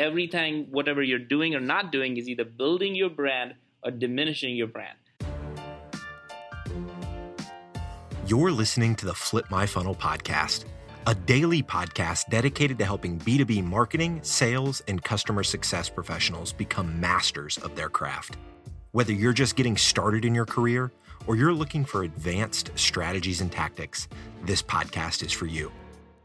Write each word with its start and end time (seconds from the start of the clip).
everything, 0.00 0.66
whatever 0.70 1.02
you're 1.02 1.18
doing 1.18 1.54
or 1.54 1.60
not 1.60 1.92
doing, 1.92 2.16
is 2.16 2.28
either 2.28 2.44
building 2.44 2.94
your 2.94 3.10
brand 3.10 3.54
or 3.84 3.90
diminishing 3.90 4.56
your 4.56 4.66
brand. 4.66 4.96
You're 8.26 8.50
listening 8.50 8.94
to 8.96 9.06
the 9.06 9.14
Flip 9.14 9.44
My 9.50 9.66
Funnel 9.66 9.94
podcast, 9.94 10.64
a 11.06 11.14
daily 11.14 11.62
podcast 11.62 12.30
dedicated 12.30 12.78
to 12.78 12.84
helping 12.84 13.18
B2B 13.18 13.62
marketing, 13.62 14.20
sales, 14.22 14.82
and 14.88 15.02
customer 15.04 15.42
success 15.42 15.90
professionals 15.90 16.52
become 16.52 16.98
masters 16.98 17.58
of 17.58 17.76
their 17.76 17.90
craft. 17.90 18.38
Whether 18.92 19.12
you're 19.12 19.32
just 19.32 19.56
getting 19.56 19.76
started 19.76 20.24
in 20.24 20.34
your 20.34 20.46
career 20.46 20.90
or 21.26 21.36
you're 21.36 21.52
looking 21.52 21.84
for 21.84 22.04
advanced 22.04 22.70
strategies 22.74 23.40
and 23.40 23.52
tactics, 23.52 24.08
this 24.44 24.62
podcast 24.62 25.24
is 25.24 25.32
for 25.32 25.46
you. 25.46 25.70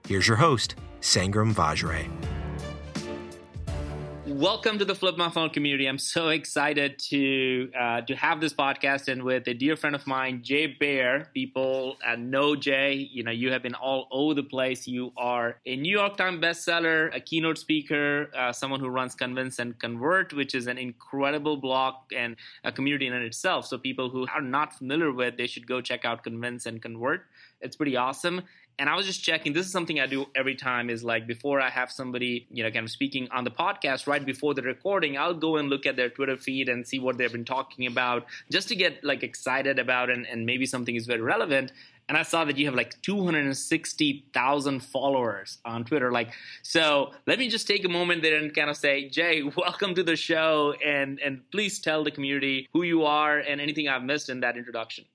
Here's 0.07 0.27
your 0.27 0.37
host, 0.37 0.75
Sangram 1.01 1.53
Vajre. 1.53 2.07
Welcome 4.35 4.79
to 4.79 4.85
the 4.85 4.95
Flip 4.95 5.15
My 5.17 5.29
Funnel 5.29 5.49
community. 5.49 5.85
I'm 5.85 5.97
so 5.97 6.27
excited 6.39 6.99
to 7.07 7.71
uh, 7.71 8.01
to 8.01 8.15
have 8.17 8.41
this 8.41 8.53
podcast 8.53 9.07
and 9.07 9.23
with 9.23 9.47
a 9.47 9.53
dear 9.53 9.77
friend 9.77 9.95
of 9.95 10.05
mine, 10.05 10.41
Jay 10.43 10.67
Baer. 10.67 11.29
People 11.33 11.95
uh, 12.05 12.17
know 12.17 12.53
Jay. 12.53 12.95
You 12.95 13.23
know, 13.23 13.31
you 13.31 13.53
have 13.53 13.63
been 13.63 13.75
all 13.75 14.09
over 14.11 14.33
the 14.33 14.43
place. 14.43 14.89
You 14.89 15.13
are 15.15 15.61
a 15.65 15.77
New 15.77 15.89
York 15.89 16.17
Times 16.17 16.43
bestseller, 16.43 17.15
a 17.15 17.21
keynote 17.21 17.57
speaker, 17.57 18.29
uh, 18.37 18.51
someone 18.51 18.81
who 18.81 18.89
runs 18.89 19.15
Convince 19.15 19.57
and 19.57 19.79
Convert, 19.79 20.33
which 20.33 20.53
is 20.53 20.67
an 20.67 20.77
incredible 20.77 21.55
blog 21.55 21.93
and 22.13 22.35
a 22.65 22.73
community 22.73 23.07
in 23.07 23.13
itself. 23.13 23.65
So 23.65 23.77
people 23.77 24.09
who 24.09 24.27
are 24.35 24.41
not 24.41 24.73
familiar 24.73 25.13
with, 25.13 25.37
they 25.37 25.47
should 25.47 25.65
go 25.65 25.79
check 25.79 26.03
out 26.03 26.25
Convince 26.25 26.65
and 26.65 26.81
Convert. 26.81 27.21
It's 27.61 27.77
pretty 27.77 27.95
awesome 27.95 28.41
and 28.77 28.89
I 28.89 28.95
was 28.95 29.05
just 29.05 29.23
checking. 29.23 29.53
This 29.53 29.65
is 29.65 29.71
something 29.71 29.99
I 29.99 30.05
do 30.05 30.27
every 30.35 30.55
time. 30.55 30.89
Is 30.89 31.03
like 31.03 31.27
before 31.27 31.61
I 31.61 31.69
have 31.69 31.91
somebody, 31.91 32.47
you 32.49 32.63
know, 32.63 32.71
kind 32.71 32.85
of 32.85 32.91
speaking 32.91 33.27
on 33.31 33.43
the 33.43 33.51
podcast, 33.51 34.07
right 34.07 34.25
before 34.25 34.53
the 34.53 34.61
recording, 34.61 35.17
I'll 35.17 35.33
go 35.33 35.57
and 35.57 35.69
look 35.69 35.85
at 35.85 35.95
their 35.95 36.09
Twitter 36.09 36.37
feed 36.37 36.69
and 36.69 36.85
see 36.85 36.99
what 36.99 37.17
they've 37.17 37.31
been 37.31 37.45
talking 37.45 37.87
about, 37.87 38.25
just 38.51 38.67
to 38.69 38.75
get 38.75 39.03
like 39.03 39.23
excited 39.23 39.79
about 39.79 40.09
and, 40.09 40.27
and 40.27 40.45
maybe 40.45 40.65
something 40.65 40.95
is 40.95 41.05
very 41.05 41.21
relevant. 41.21 41.71
And 42.07 42.17
I 42.17 42.23
saw 42.23 42.45
that 42.45 42.57
you 42.57 42.65
have 42.67 42.75
like 42.75 43.01
260,000 43.01 44.79
followers 44.79 45.57
on 45.65 45.85
Twitter. 45.85 46.11
Like, 46.11 46.33
so 46.61 47.13
let 47.25 47.39
me 47.39 47.49
just 47.49 47.67
take 47.67 47.83
a 47.83 47.89
moment 47.89 48.21
there 48.21 48.37
and 48.37 48.53
kind 48.53 48.69
of 48.69 48.77
say, 48.77 49.09
Jay, 49.09 49.41
welcome 49.57 49.95
to 49.95 50.03
the 50.03 50.15
show, 50.15 50.75
and 50.85 51.19
and 51.19 51.41
please 51.51 51.79
tell 51.79 52.03
the 52.03 52.11
community 52.11 52.67
who 52.73 52.83
you 52.83 53.05
are 53.05 53.39
and 53.39 53.59
anything 53.59 53.87
I've 53.87 54.03
missed 54.03 54.29
in 54.29 54.41
that 54.41 54.57
introduction. 54.57 55.05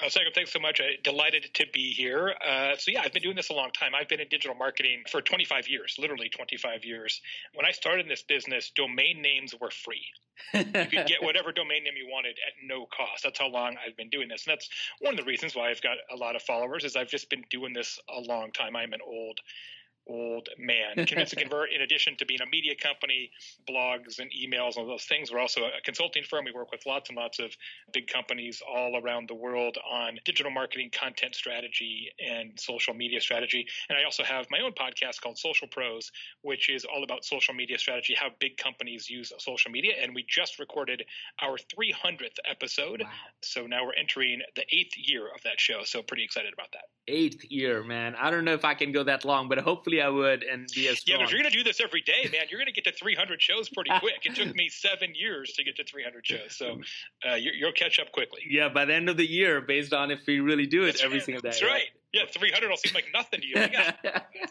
Oh, 0.00 0.06
Sangram, 0.06 0.34
thanks 0.34 0.52
so 0.52 0.60
much. 0.60 0.80
I'm 0.80 0.96
delighted 1.02 1.50
to 1.54 1.66
be 1.72 1.92
here. 1.92 2.34
Uh, 2.46 2.76
so, 2.76 2.90
yeah, 2.92 3.02
I've 3.04 3.12
been 3.12 3.22
doing 3.22 3.34
this 3.34 3.50
a 3.50 3.52
long 3.52 3.70
time. 3.72 3.92
I've 3.98 4.08
been 4.08 4.20
in 4.20 4.28
digital 4.28 4.54
marketing 4.54 5.02
for 5.10 5.20
25 5.20 5.68
years, 5.68 5.96
literally 5.98 6.28
25 6.28 6.84
years. 6.84 7.20
When 7.54 7.66
I 7.66 7.72
started 7.72 8.02
in 8.02 8.08
this 8.08 8.22
business, 8.22 8.70
domain 8.70 9.20
names 9.20 9.54
were 9.60 9.70
free. 9.70 10.04
you 10.54 10.64
could 10.64 11.06
get 11.06 11.16
whatever 11.22 11.50
domain 11.50 11.82
name 11.82 11.94
you 11.96 12.08
wanted 12.10 12.36
at 12.46 12.52
no 12.64 12.86
cost. 12.86 13.24
That's 13.24 13.40
how 13.40 13.48
long 13.48 13.76
I've 13.84 13.96
been 13.96 14.10
doing 14.10 14.28
this. 14.28 14.46
And 14.46 14.52
that's 14.52 14.68
one 15.00 15.14
of 15.14 15.18
the 15.18 15.26
reasons 15.26 15.56
why 15.56 15.70
I've 15.70 15.82
got 15.82 15.96
a 16.12 16.16
lot 16.16 16.36
of 16.36 16.42
followers 16.42 16.84
is 16.84 16.94
I've 16.94 17.10
just 17.10 17.28
been 17.28 17.44
doing 17.50 17.72
this 17.72 17.98
a 18.08 18.20
long 18.20 18.52
time. 18.52 18.76
I'm 18.76 18.92
an 18.92 19.00
old 19.04 19.40
old 20.08 20.48
man. 20.58 21.06
Convince 21.06 21.32
and 21.32 21.42
Convert, 21.42 21.72
in 21.72 21.82
addition 21.82 22.16
to 22.16 22.26
being 22.26 22.40
a 22.40 22.46
media 22.46 22.74
company, 22.74 23.30
blogs 23.68 24.18
and 24.18 24.30
emails 24.32 24.76
and 24.76 24.78
all 24.78 24.86
those 24.86 25.04
things, 25.04 25.32
we're 25.32 25.38
also 25.38 25.62
a 25.62 25.80
consulting 25.84 26.22
firm. 26.22 26.44
We 26.44 26.52
work 26.52 26.70
with 26.70 26.86
lots 26.86 27.08
and 27.10 27.16
lots 27.16 27.38
of 27.38 27.50
big 27.92 28.06
companies 28.06 28.62
all 28.66 29.00
around 29.00 29.28
the 29.28 29.34
world 29.34 29.76
on 29.90 30.18
digital 30.24 30.50
marketing, 30.50 30.90
content 30.92 31.34
strategy, 31.34 32.10
and 32.18 32.58
social 32.58 32.94
media 32.94 33.20
strategy. 33.20 33.66
And 33.88 33.98
I 33.98 34.04
also 34.04 34.24
have 34.24 34.46
my 34.50 34.60
own 34.60 34.72
podcast 34.72 35.20
called 35.20 35.38
Social 35.38 35.68
Pros, 35.68 36.10
which 36.42 36.68
is 36.70 36.84
all 36.84 37.04
about 37.04 37.24
social 37.24 37.54
media 37.54 37.78
strategy, 37.78 38.14
how 38.18 38.28
big 38.38 38.56
companies 38.56 39.08
use 39.08 39.32
social 39.38 39.70
media. 39.70 39.94
And 40.00 40.14
we 40.14 40.24
just 40.28 40.58
recorded 40.58 41.04
our 41.40 41.56
300th 41.56 42.38
episode. 42.48 43.02
Wow. 43.02 43.10
So 43.42 43.66
now 43.66 43.84
we're 43.84 43.94
entering 43.94 44.40
the 44.56 44.64
eighth 44.72 44.96
year 44.96 45.26
of 45.34 45.42
that 45.42 45.60
show. 45.60 45.80
So 45.84 46.02
pretty 46.02 46.24
excited 46.24 46.52
about 46.52 46.72
that. 46.72 46.84
Eighth 47.06 47.44
year, 47.50 47.82
man. 47.82 48.14
I 48.16 48.30
don't 48.30 48.44
know 48.44 48.52
if 48.52 48.64
I 48.64 48.74
can 48.74 48.92
go 48.92 49.02
that 49.04 49.24
long, 49.24 49.48
but 49.48 49.58
hopefully 49.58 49.97
I 50.00 50.08
would 50.08 50.42
and 50.42 50.68
be 50.74 50.88
as 50.88 51.00
strong. 51.00 51.12
Yeah, 51.12 51.16
but 51.18 51.24
if 51.24 51.30
you're 51.30 51.40
going 51.40 51.50
to 51.50 51.56
do 51.56 51.64
this 51.64 51.80
every 51.80 52.00
day, 52.00 52.28
man, 52.32 52.46
you're 52.50 52.58
going 52.58 52.72
to 52.72 52.72
get 52.72 52.84
to 52.84 52.92
300 52.92 53.40
shows 53.40 53.68
pretty 53.68 53.90
quick. 54.00 54.24
it 54.24 54.34
took 54.34 54.54
me 54.54 54.68
seven 54.68 55.14
years 55.14 55.52
to 55.52 55.64
get 55.64 55.76
to 55.76 55.84
300 55.84 56.26
shows, 56.26 56.56
so 56.56 56.80
uh, 57.28 57.34
you, 57.34 57.52
will 57.62 57.72
catch 57.72 57.98
up 57.98 58.12
quickly. 58.12 58.42
Yeah, 58.48 58.68
by 58.68 58.84
the 58.84 58.94
end 58.94 59.08
of 59.08 59.16
the 59.16 59.28
year, 59.28 59.60
based 59.60 59.92
on 59.92 60.10
if 60.10 60.20
we 60.26 60.40
really 60.40 60.66
do 60.66 60.84
it 60.84 60.92
that's 60.92 61.04
every 61.04 61.18
right. 61.18 61.24
single 61.24 61.42
day. 61.42 61.48
That's 61.50 61.62
right. 61.62 61.88
Right. 62.14 62.28
Yeah, 62.34 62.40
300 62.40 62.68
will 62.68 62.76
seem 62.76 62.94
like 62.94 63.06
nothing 63.12 63.40
to 63.40 63.46
you. 63.46 63.54
Like, 63.56 63.72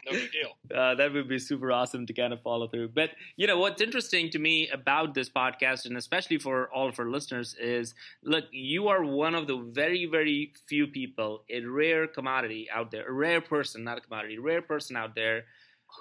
no 0.05 0.11
big 0.11 0.31
deal. 0.31 0.57
Uh, 0.75 0.95
that 0.95 1.13
would 1.13 1.27
be 1.27 1.39
super 1.39 1.71
awesome 1.71 2.05
to 2.05 2.13
kind 2.13 2.33
of 2.33 2.41
follow 2.41 2.67
through. 2.67 2.89
But, 2.89 3.11
you 3.35 3.47
know, 3.47 3.57
what's 3.57 3.81
interesting 3.81 4.29
to 4.31 4.39
me 4.39 4.69
about 4.69 5.13
this 5.13 5.29
podcast, 5.29 5.85
and 5.85 5.97
especially 5.97 6.37
for 6.37 6.69
all 6.73 6.89
of 6.89 6.99
our 6.99 7.09
listeners, 7.09 7.55
is 7.59 7.93
look, 8.23 8.45
you 8.51 8.87
are 8.87 9.03
one 9.03 9.35
of 9.35 9.47
the 9.47 9.57
very, 9.71 10.05
very 10.05 10.53
few 10.67 10.87
people, 10.87 11.43
a 11.49 11.61
rare 11.61 12.07
commodity 12.07 12.67
out 12.73 12.91
there, 12.91 13.07
a 13.07 13.11
rare 13.11 13.41
person, 13.41 13.83
not 13.83 13.97
a 13.97 14.01
commodity, 14.01 14.35
a 14.35 14.41
rare 14.41 14.61
person 14.61 14.95
out 14.95 15.15
there 15.15 15.45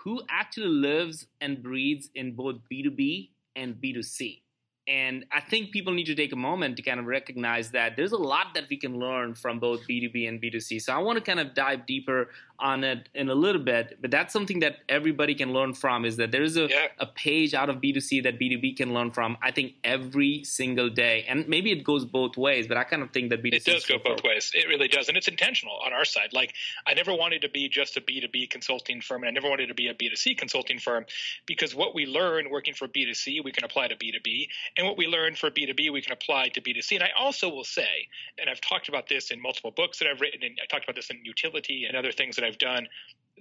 who 0.02 0.20
actually 0.28 0.66
lives 0.68 1.26
and 1.40 1.62
breathes 1.62 2.10
in 2.14 2.34
both 2.34 2.56
B2B 2.70 3.30
and 3.54 3.74
B2C. 3.76 4.42
And 4.88 5.24
I 5.32 5.40
think 5.40 5.72
people 5.72 5.92
need 5.92 6.06
to 6.06 6.14
take 6.14 6.32
a 6.32 6.36
moment 6.36 6.76
to 6.76 6.82
kind 6.82 7.00
of 7.00 7.06
recognize 7.06 7.72
that 7.72 7.96
there's 7.96 8.12
a 8.12 8.16
lot 8.16 8.54
that 8.54 8.64
we 8.70 8.76
can 8.76 8.98
learn 8.98 9.34
from 9.34 9.58
both 9.58 9.80
B2B 9.88 10.28
and 10.28 10.40
B2C. 10.40 10.80
So 10.80 10.92
I 10.92 10.98
want 10.98 11.18
to 11.18 11.24
kind 11.24 11.40
of 11.40 11.54
dive 11.54 11.86
deeper 11.86 12.28
on 12.58 12.84
it 12.84 13.08
in 13.14 13.28
a 13.28 13.34
little 13.34 13.60
bit, 13.60 13.98
but 14.00 14.10
that's 14.10 14.32
something 14.32 14.60
that 14.60 14.78
everybody 14.88 15.34
can 15.34 15.52
learn 15.52 15.74
from 15.74 16.04
is 16.04 16.16
that 16.16 16.30
there 16.30 16.42
is 16.42 16.56
a, 16.56 16.68
yeah. 16.68 16.86
a 16.98 17.06
page 17.06 17.52
out 17.52 17.68
of 17.68 17.76
B2C 17.76 18.22
that 18.22 18.38
B2B 18.38 18.76
can 18.76 18.94
learn 18.94 19.10
from, 19.10 19.36
I 19.42 19.50
think, 19.50 19.74
every 19.84 20.44
single 20.44 20.88
day. 20.88 21.24
And 21.28 21.48
maybe 21.48 21.70
it 21.72 21.84
goes 21.84 22.04
both 22.04 22.36
ways, 22.36 22.66
but 22.66 22.76
I 22.76 22.84
kind 22.84 23.02
of 23.02 23.10
think 23.10 23.30
that 23.30 23.42
B2C 23.42 23.54
It 23.54 23.64
does 23.64 23.86
go 23.86 23.98
both 24.02 24.22
ways. 24.22 24.52
It 24.54 24.68
really 24.68 24.88
does. 24.88 25.08
And 25.08 25.16
it's 25.16 25.28
intentional 25.28 25.74
on 25.84 25.92
our 25.92 26.04
side. 26.04 26.30
Like, 26.32 26.54
I 26.86 26.94
never 26.94 27.14
wanted 27.14 27.42
to 27.42 27.48
be 27.48 27.68
just 27.68 27.96
a 27.96 28.00
B2B 28.00 28.50
consulting 28.50 29.00
firm, 29.00 29.22
and 29.22 29.28
I 29.28 29.32
never 29.32 29.48
wanted 29.48 29.66
to 29.66 29.74
be 29.74 29.88
a 29.88 29.94
B2C 29.94 30.38
consulting 30.38 30.78
firm 30.78 31.06
because 31.44 31.74
what 31.74 31.94
we 31.94 32.06
learn 32.06 32.50
working 32.50 32.74
for 32.74 32.88
B2C, 32.88 33.44
we 33.44 33.52
can 33.52 33.64
apply 33.64 33.88
to 33.88 33.96
B2B. 33.96 34.48
And 34.76 34.86
what 34.86 34.98
we 34.98 35.06
learn 35.06 35.34
for 35.34 35.50
B2B, 35.50 35.90
we 35.90 36.02
can 36.02 36.12
apply 36.12 36.48
to 36.50 36.60
B2C. 36.60 36.96
And 36.96 37.02
I 37.02 37.10
also 37.18 37.48
will 37.48 37.64
say, 37.64 38.08
and 38.38 38.50
I've 38.50 38.60
talked 38.60 38.88
about 38.88 39.08
this 39.08 39.30
in 39.30 39.40
multiple 39.40 39.70
books 39.70 39.98
that 39.98 40.08
I've 40.08 40.20
written, 40.20 40.42
and 40.42 40.58
I 40.62 40.66
talked 40.66 40.84
about 40.84 40.96
this 40.96 41.10
in 41.10 41.22
Youtility 41.24 41.88
and 41.88 41.96
other 41.96 42.12
things 42.12 42.36
that 42.36 42.44
I've 42.44 42.58
done 42.58 42.88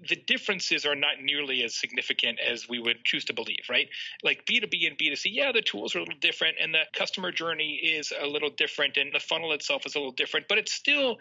the 0.10 0.16
differences 0.16 0.86
are 0.86 0.96
not 0.96 1.22
nearly 1.22 1.64
as 1.64 1.74
significant 1.74 2.40
as 2.40 2.68
we 2.68 2.80
would 2.80 3.04
choose 3.06 3.26
to 3.26 3.34
believe, 3.34 3.66
right? 3.70 3.88
Like 4.24 4.46
B2B 4.46 4.88
and 4.88 4.98
B2C, 4.98 5.28
yeah, 5.32 5.52
the 5.52 5.62
tools 5.62 5.96
are 5.96 6.00
a 6.00 6.02
little 6.02 6.20
different 6.20 6.58
and 6.62 6.74
the 6.74 6.82
customer 6.94 7.32
journey 7.32 7.76
is 7.76 8.12
a 8.18 8.28
little 8.28 8.50
different 8.50 8.98
and 8.98 9.14
the 9.14 9.20
funnel 9.20 9.54
itself 9.54 9.86
is 9.86 9.96
a 9.96 10.00
little 10.00 10.12
different, 10.12 10.48
but 10.50 10.58
it's 10.58 10.74
still 10.74 11.18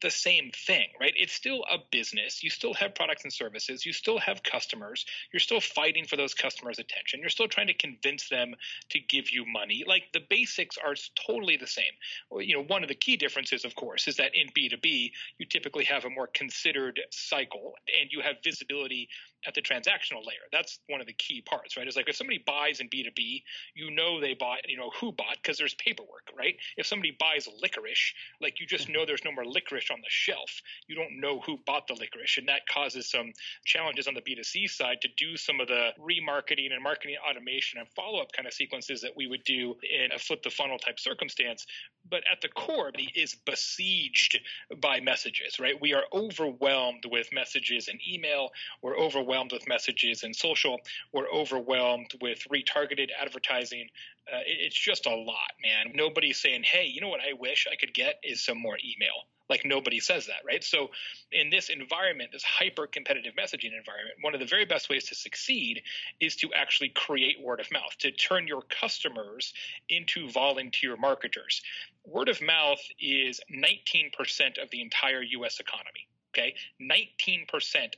the 0.00 0.10
same 0.10 0.50
thing, 0.66 0.88
right? 1.00 1.12
It's 1.16 1.32
still 1.32 1.64
a 1.70 1.78
business. 1.90 2.42
You 2.42 2.50
still 2.50 2.74
have 2.74 2.94
products 2.94 3.24
and 3.24 3.32
services. 3.32 3.84
You 3.84 3.92
still 3.92 4.18
have 4.18 4.42
customers. 4.42 5.04
You're 5.32 5.40
still 5.40 5.60
fighting 5.60 6.04
for 6.04 6.16
those 6.16 6.34
customers' 6.34 6.78
attention. 6.78 7.20
You're 7.20 7.30
still 7.30 7.48
trying 7.48 7.68
to 7.68 7.74
convince 7.74 8.28
them 8.28 8.54
to 8.90 9.00
give 9.00 9.30
you 9.30 9.44
money. 9.46 9.84
Like 9.86 10.04
the 10.12 10.22
basics 10.28 10.76
are 10.78 10.94
totally 11.26 11.56
the 11.56 11.66
same. 11.66 11.92
You 12.32 12.54
know, 12.56 12.64
one 12.64 12.82
of 12.82 12.88
the 12.88 12.94
key 12.94 13.16
differences, 13.16 13.64
of 13.64 13.74
course, 13.74 14.08
is 14.08 14.16
that 14.16 14.32
in 14.34 14.48
B2B, 14.48 15.10
you 15.38 15.46
typically 15.46 15.84
have 15.84 16.04
a 16.04 16.10
more 16.10 16.28
considered 16.28 17.00
cycle 17.10 17.74
and 18.00 18.10
you 18.10 18.20
have 18.20 18.36
visibility 18.42 19.08
at 19.46 19.54
the 19.54 19.62
transactional 19.62 20.24
layer. 20.26 20.44
That's 20.52 20.80
one 20.88 21.00
of 21.00 21.06
the 21.06 21.12
key 21.14 21.40
parts, 21.40 21.76
right? 21.76 21.86
It's 21.86 21.96
like 21.96 22.08
if 22.08 22.16
somebody 22.16 22.42
buys 22.46 22.80
in 22.80 22.88
B2B, 22.88 23.42
you 23.74 23.90
know 23.90 24.20
they 24.20 24.34
bought, 24.34 24.68
you 24.68 24.76
know, 24.76 24.90
who 25.00 25.12
bought 25.12 25.36
because 25.42 25.56
there's 25.56 25.74
paperwork, 25.74 26.28
right? 26.36 26.56
If 26.76 26.86
somebody 26.86 27.16
buys 27.18 27.48
licorice, 27.60 28.12
like 28.40 28.60
you 28.60 28.66
just 28.66 28.88
know 28.88 29.00
mm-hmm. 29.00 29.06
there's 29.06 29.24
no 29.24 29.32
more 29.32 29.46
licorice 29.46 29.90
on 29.90 30.00
the 30.00 30.08
shelf. 30.08 30.60
You 30.86 30.94
don't 30.94 31.20
know 31.20 31.40
who 31.40 31.58
bought 31.66 31.86
the 31.86 31.94
licorice. 31.94 32.36
And 32.38 32.48
that 32.48 32.66
causes 32.68 33.10
some 33.10 33.32
challenges 33.64 34.06
on 34.06 34.14
the 34.14 34.20
B2C 34.20 34.68
side 34.68 35.00
to 35.02 35.08
do 35.16 35.36
some 35.36 35.60
of 35.60 35.68
the 35.68 35.90
remarketing 35.98 36.72
and 36.72 36.82
marketing 36.82 37.16
automation 37.28 37.78
and 37.78 37.88
follow 37.88 38.20
up 38.20 38.32
kind 38.32 38.46
of 38.46 38.52
sequences 38.52 39.00
that 39.02 39.12
we 39.16 39.26
would 39.26 39.44
do 39.44 39.74
in 39.82 40.12
a 40.14 40.18
flip 40.18 40.42
the 40.42 40.50
funnel 40.50 40.78
type 40.78 41.00
circumstance. 41.00 41.66
But 42.08 42.24
at 42.30 42.40
the 42.40 42.48
core, 42.48 42.90
it 42.94 43.00
is 43.14 43.34
besieged 43.34 44.38
by 44.80 45.00
messages, 45.00 45.58
right? 45.58 45.80
We 45.80 45.94
are 45.94 46.04
overwhelmed 46.12 47.04
with 47.10 47.32
messages 47.32 47.88
and 47.88 47.98
email. 48.06 48.50
We're 48.82 48.98
overwhelmed 48.98 49.29
overwhelmed 49.30 49.52
with 49.52 49.68
messages 49.68 50.24
and 50.24 50.34
social. 50.34 50.80
We're 51.12 51.30
overwhelmed 51.30 52.14
with 52.20 52.40
retargeted 52.52 53.10
advertising. 53.20 53.88
Uh, 54.32 54.38
it, 54.38 54.58
it's 54.66 54.78
just 54.78 55.06
a 55.06 55.14
lot, 55.14 55.52
man. 55.62 55.92
Nobody's 55.94 56.38
saying, 56.38 56.64
hey, 56.64 56.86
you 56.86 57.00
know 57.00 57.08
what 57.08 57.20
I 57.20 57.34
wish 57.38 57.68
I 57.70 57.76
could 57.76 57.94
get 57.94 58.18
is 58.24 58.44
some 58.44 58.58
more 58.58 58.76
email. 58.78 59.14
Like 59.48 59.64
nobody 59.64 60.00
says 60.00 60.26
that, 60.26 60.42
right? 60.46 60.62
So, 60.62 60.90
in 61.32 61.50
this 61.50 61.70
environment, 61.70 62.30
this 62.32 62.44
hyper 62.44 62.86
competitive 62.86 63.34
messaging 63.34 63.76
environment, 63.76 64.18
one 64.20 64.32
of 64.32 64.38
the 64.40 64.46
very 64.46 64.64
best 64.64 64.88
ways 64.88 65.06
to 65.08 65.14
succeed 65.16 65.82
is 66.20 66.36
to 66.36 66.50
actually 66.54 66.90
create 66.90 67.40
word 67.42 67.58
of 67.58 67.70
mouth, 67.72 67.96
to 67.98 68.12
turn 68.12 68.46
your 68.46 68.62
customers 68.62 69.52
into 69.88 70.30
volunteer 70.30 70.96
marketers. 70.96 71.62
Word 72.04 72.28
of 72.28 72.40
mouth 72.40 72.80
is 73.00 73.40
19% 73.52 74.62
of 74.62 74.70
the 74.70 74.80
entire 74.82 75.22
US 75.22 75.58
economy. 75.58 76.06
Okay, 76.32 76.54
19% 76.80 77.46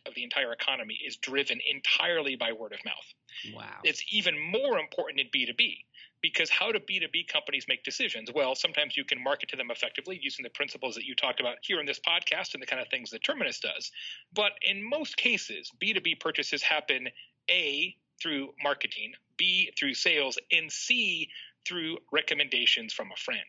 of 0.07 0.15
the 0.15 0.25
entire 0.25 0.53
economy 0.53 0.99
is 1.07 1.17
driven 1.17 1.59
entirely 1.71 2.35
by 2.35 2.53
word 2.53 2.73
of 2.73 2.79
mouth. 2.85 3.55
Wow. 3.55 3.81
It's 3.85 4.03
even 4.11 4.39
more 4.39 4.79
important 4.79 5.21
in 5.21 5.27
B2B 5.29 5.85
because 6.23 6.49
how 6.49 6.73
do 6.73 6.79
B2B 6.79 7.29
companies 7.29 7.67
make 7.69 7.85
decisions? 7.85 8.31
Well, 8.35 8.55
sometimes 8.55 8.97
you 8.97 9.05
can 9.05 9.23
market 9.23 9.51
to 9.51 9.57
them 9.57 9.71
effectively 9.71 10.19
using 10.23 10.45
the 10.45 10.51
principles 10.51 10.95
that 10.95 11.05
you 11.05 11.15
talked 11.15 11.41
about 11.41 11.57
here 11.63 11.81
in 11.81 11.85
this 11.85 12.01
podcast 12.01 12.55
and 12.55 12.63
the 12.63 12.67
kind 12.67 12.81
of 12.81 12.89
things 12.89 13.11
that 13.11 13.23
Terminus 13.23 13.61
does. 13.61 13.91
But 14.33 14.53
in 14.63 14.89
most 14.89 15.17
cases, 15.17 15.71
B2B 15.83 16.21
purchases 16.21 16.63
happen 16.63 17.09
A, 17.51 17.97
through 18.23 18.55
marketing, 18.63 19.13
B, 19.37 19.73
through 19.77 19.95
sales, 19.95 20.39
and 20.53 20.71
C, 20.71 21.29
through 21.67 21.99
recommendations 22.13 22.93
from 22.93 23.11
a 23.13 23.17
friend. 23.17 23.41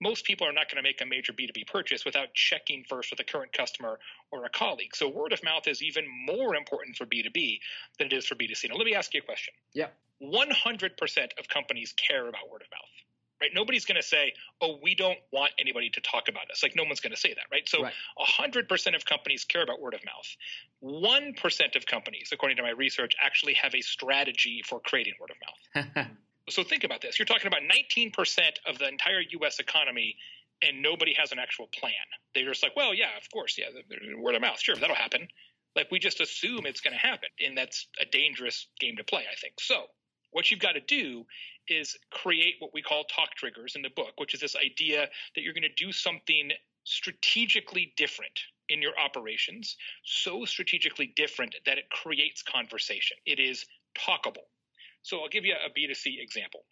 Most 0.00 0.24
people 0.24 0.46
are 0.46 0.52
not 0.52 0.68
going 0.68 0.76
to 0.76 0.82
make 0.82 1.00
a 1.00 1.06
major 1.06 1.32
B2B 1.32 1.66
purchase 1.66 2.04
without 2.04 2.32
checking 2.34 2.84
first 2.88 3.10
with 3.10 3.20
a 3.20 3.24
current 3.24 3.52
customer 3.52 3.98
or 4.30 4.44
a 4.44 4.50
colleague. 4.50 4.94
So 4.94 5.08
word 5.08 5.32
of 5.32 5.42
mouth 5.42 5.66
is 5.66 5.82
even 5.82 6.04
more 6.26 6.54
important 6.54 6.96
for 6.96 7.04
B2B 7.06 7.58
than 7.98 8.06
it 8.06 8.12
is 8.12 8.26
for 8.26 8.34
B2C. 8.34 8.68
Now, 8.68 8.76
let 8.76 8.84
me 8.84 8.94
ask 8.94 9.12
you 9.14 9.20
a 9.20 9.24
question. 9.24 9.54
Yeah. 9.72 9.88
100% 10.22 11.38
of 11.38 11.48
companies 11.48 11.92
care 11.92 12.28
about 12.28 12.50
word 12.50 12.62
of 12.62 12.68
mouth 12.70 12.90
right? 13.40 13.50
Nobody's 13.54 13.84
going 13.84 14.00
to 14.00 14.06
say, 14.06 14.32
"Oh, 14.60 14.78
we 14.82 14.94
don't 14.94 15.18
want 15.32 15.52
anybody 15.58 15.90
to 15.90 16.00
talk 16.00 16.28
about 16.28 16.50
us." 16.50 16.62
Like 16.62 16.74
no 16.76 16.84
one's 16.84 17.00
going 17.00 17.12
to 17.12 17.20
say 17.20 17.34
that, 17.34 17.44
right? 17.50 17.68
So, 17.68 17.82
hundred 18.18 18.68
percent 18.68 18.96
of 18.96 19.04
companies 19.04 19.44
care 19.44 19.62
about 19.62 19.80
word 19.80 19.94
of 19.94 20.04
mouth. 20.04 20.36
One 20.80 21.34
percent 21.34 21.76
of 21.76 21.86
companies, 21.86 22.30
according 22.32 22.56
to 22.56 22.62
my 22.62 22.70
research, 22.70 23.14
actually 23.22 23.54
have 23.54 23.74
a 23.74 23.80
strategy 23.80 24.62
for 24.66 24.80
creating 24.80 25.14
word 25.20 25.30
of 25.30 25.84
mouth. 25.86 26.08
so 26.48 26.62
think 26.62 26.84
about 26.84 27.00
this: 27.00 27.18
you're 27.18 27.26
talking 27.26 27.46
about 27.46 27.62
19 27.62 28.10
percent 28.10 28.58
of 28.66 28.78
the 28.78 28.88
entire 28.88 29.20
U.S. 29.40 29.58
economy. 29.58 30.16
And 30.60 30.82
nobody 30.82 31.14
has 31.16 31.30
an 31.30 31.38
actual 31.38 31.68
plan. 31.68 31.92
They're 32.34 32.48
just 32.48 32.64
like, 32.64 32.74
well, 32.74 32.92
yeah, 32.92 33.16
of 33.16 33.30
course, 33.32 33.56
yeah, 33.56 33.66
word 34.20 34.34
of 34.34 34.40
mouth, 34.40 34.58
sure, 34.58 34.74
that'll 34.74 34.96
happen. 34.96 35.28
Like 35.76 35.92
we 35.92 36.00
just 36.00 36.20
assume 36.20 36.66
it's 36.66 36.80
going 36.80 36.94
to 36.94 36.98
happen, 36.98 37.28
and 37.38 37.56
that's 37.56 37.86
a 38.00 38.04
dangerous 38.04 38.66
game 38.80 38.96
to 38.96 39.04
play, 39.04 39.22
I 39.30 39.36
think. 39.36 39.54
So, 39.60 39.84
what 40.32 40.50
you've 40.50 40.58
got 40.58 40.72
to 40.72 40.80
do 40.80 41.24
is 41.68 41.96
create 42.10 42.54
what 42.58 42.72
we 42.74 42.82
call 42.82 43.04
talk 43.04 43.34
triggers 43.36 43.76
in 43.76 43.82
the 43.82 43.90
book, 43.90 44.14
which 44.16 44.34
is 44.34 44.40
this 44.40 44.56
idea 44.56 45.08
that 45.34 45.42
you're 45.42 45.54
going 45.54 45.62
to 45.62 45.84
do 45.84 45.92
something 45.92 46.50
strategically 46.84 47.92
different 47.96 48.40
in 48.68 48.82
your 48.82 48.98
operations, 48.98 49.76
so 50.04 50.44
strategically 50.44 51.12
different 51.16 51.54
that 51.66 51.78
it 51.78 51.88
creates 51.90 52.42
conversation. 52.42 53.16
It 53.24 53.38
is 53.38 53.64
talkable. 53.96 54.48
So 55.08 55.20
I'll 55.20 55.30
give 55.30 55.46
you 55.46 55.54
a 55.54 55.70
B2C 55.70 56.20
example. 56.20 56.66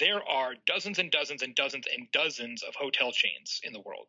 There 0.00 0.22
are 0.26 0.54
dozens 0.66 0.98
and 0.98 1.10
dozens 1.10 1.42
and 1.42 1.54
dozens 1.54 1.84
and 1.94 2.10
dozens 2.12 2.62
of 2.62 2.74
hotel 2.74 3.12
chains 3.12 3.60
in 3.62 3.74
the 3.74 3.82
world. 3.82 4.06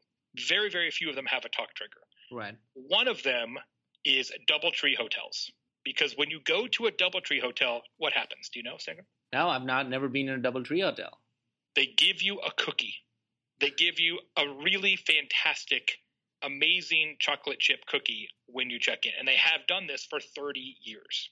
Very, 0.47 0.69
very 0.69 0.89
few 0.91 1.09
of 1.09 1.15
them 1.17 1.25
have 1.25 1.43
a 1.43 1.49
talk 1.49 1.73
trigger. 1.75 1.99
Right. 2.31 2.55
One 2.73 3.09
of 3.09 3.21
them 3.23 3.57
is 4.05 4.31
Doubletree 4.49 4.95
Hotels. 4.95 5.51
Because 5.83 6.13
when 6.15 6.29
you 6.29 6.39
go 6.45 6.67
to 6.67 6.85
a 6.85 6.91
Doubletree 6.91 7.41
hotel, 7.41 7.81
what 7.97 8.13
happens? 8.13 8.47
Do 8.47 8.59
you 8.59 8.63
know, 8.63 8.77
Sanger? 8.79 9.05
No, 9.33 9.49
I've 9.49 9.65
not 9.65 9.89
never 9.89 10.07
been 10.07 10.29
in 10.29 10.39
a 10.39 10.51
Doubletree 10.51 10.81
hotel. 10.81 11.19
They 11.75 11.87
give 11.97 12.21
you 12.21 12.39
a 12.39 12.51
cookie. 12.55 12.95
They 13.59 13.71
give 13.71 13.99
you 13.99 14.19
a 14.37 14.47
really 14.63 14.95
fantastic, 14.95 15.97
amazing 16.41 17.17
chocolate 17.19 17.59
chip 17.59 17.85
cookie 17.87 18.29
when 18.45 18.69
you 18.69 18.79
check 18.79 19.05
in, 19.05 19.11
and 19.19 19.27
they 19.27 19.35
have 19.35 19.67
done 19.67 19.85
this 19.85 20.05
for 20.09 20.21
30 20.21 20.77
years. 20.81 21.29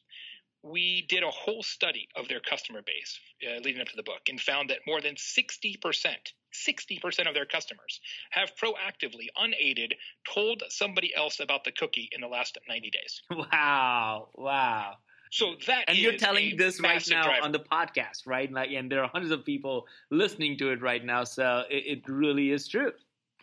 We 0.63 1.05
did 1.09 1.23
a 1.23 1.29
whole 1.29 1.61
study 1.61 2.07
of 2.15 2.27
their 2.27 2.39
customer 2.39 2.81
base 2.81 3.19
uh, 3.45 3.59
leading 3.61 3.81
up 3.81 3.87
to 3.89 3.95
the 3.95 4.03
book 4.03 4.21
and 4.29 4.39
found 4.39 4.69
that 4.69 4.79
more 4.87 5.01
than 5.01 5.15
60%, 5.15 5.77
60% 5.77 7.27
of 7.27 7.33
their 7.33 7.45
customers 7.45 7.99
have 8.31 8.53
proactively, 8.55 9.27
unaided, 9.37 9.95
told 10.33 10.63
somebody 10.69 11.13
else 11.13 11.39
about 11.39 11.63
the 11.65 11.71
cookie 11.71 12.09
in 12.13 12.21
the 12.21 12.27
last 12.27 12.57
90 12.67 12.89
days. 12.89 13.21
Wow. 13.51 14.29
Wow. 14.35 14.95
So 15.33 15.55
that 15.65 15.85
and 15.87 15.97
you're 15.97 16.15
telling 16.15 16.57
this 16.57 16.79
right 16.79 17.03
now 17.09 17.23
driver. 17.23 17.43
on 17.43 17.51
the 17.51 17.59
podcast, 17.59 18.27
right? 18.27 18.51
Like, 18.51 18.69
and 18.69 18.91
there 18.91 19.03
are 19.03 19.09
hundreds 19.11 19.31
of 19.31 19.43
people 19.43 19.87
listening 20.11 20.57
to 20.59 20.69
it 20.69 20.79
right 20.79 21.03
now. 21.03 21.23
So 21.23 21.63
it, 21.71 21.83
it 21.87 22.07
really 22.07 22.51
is 22.51 22.67
true. 22.67 22.91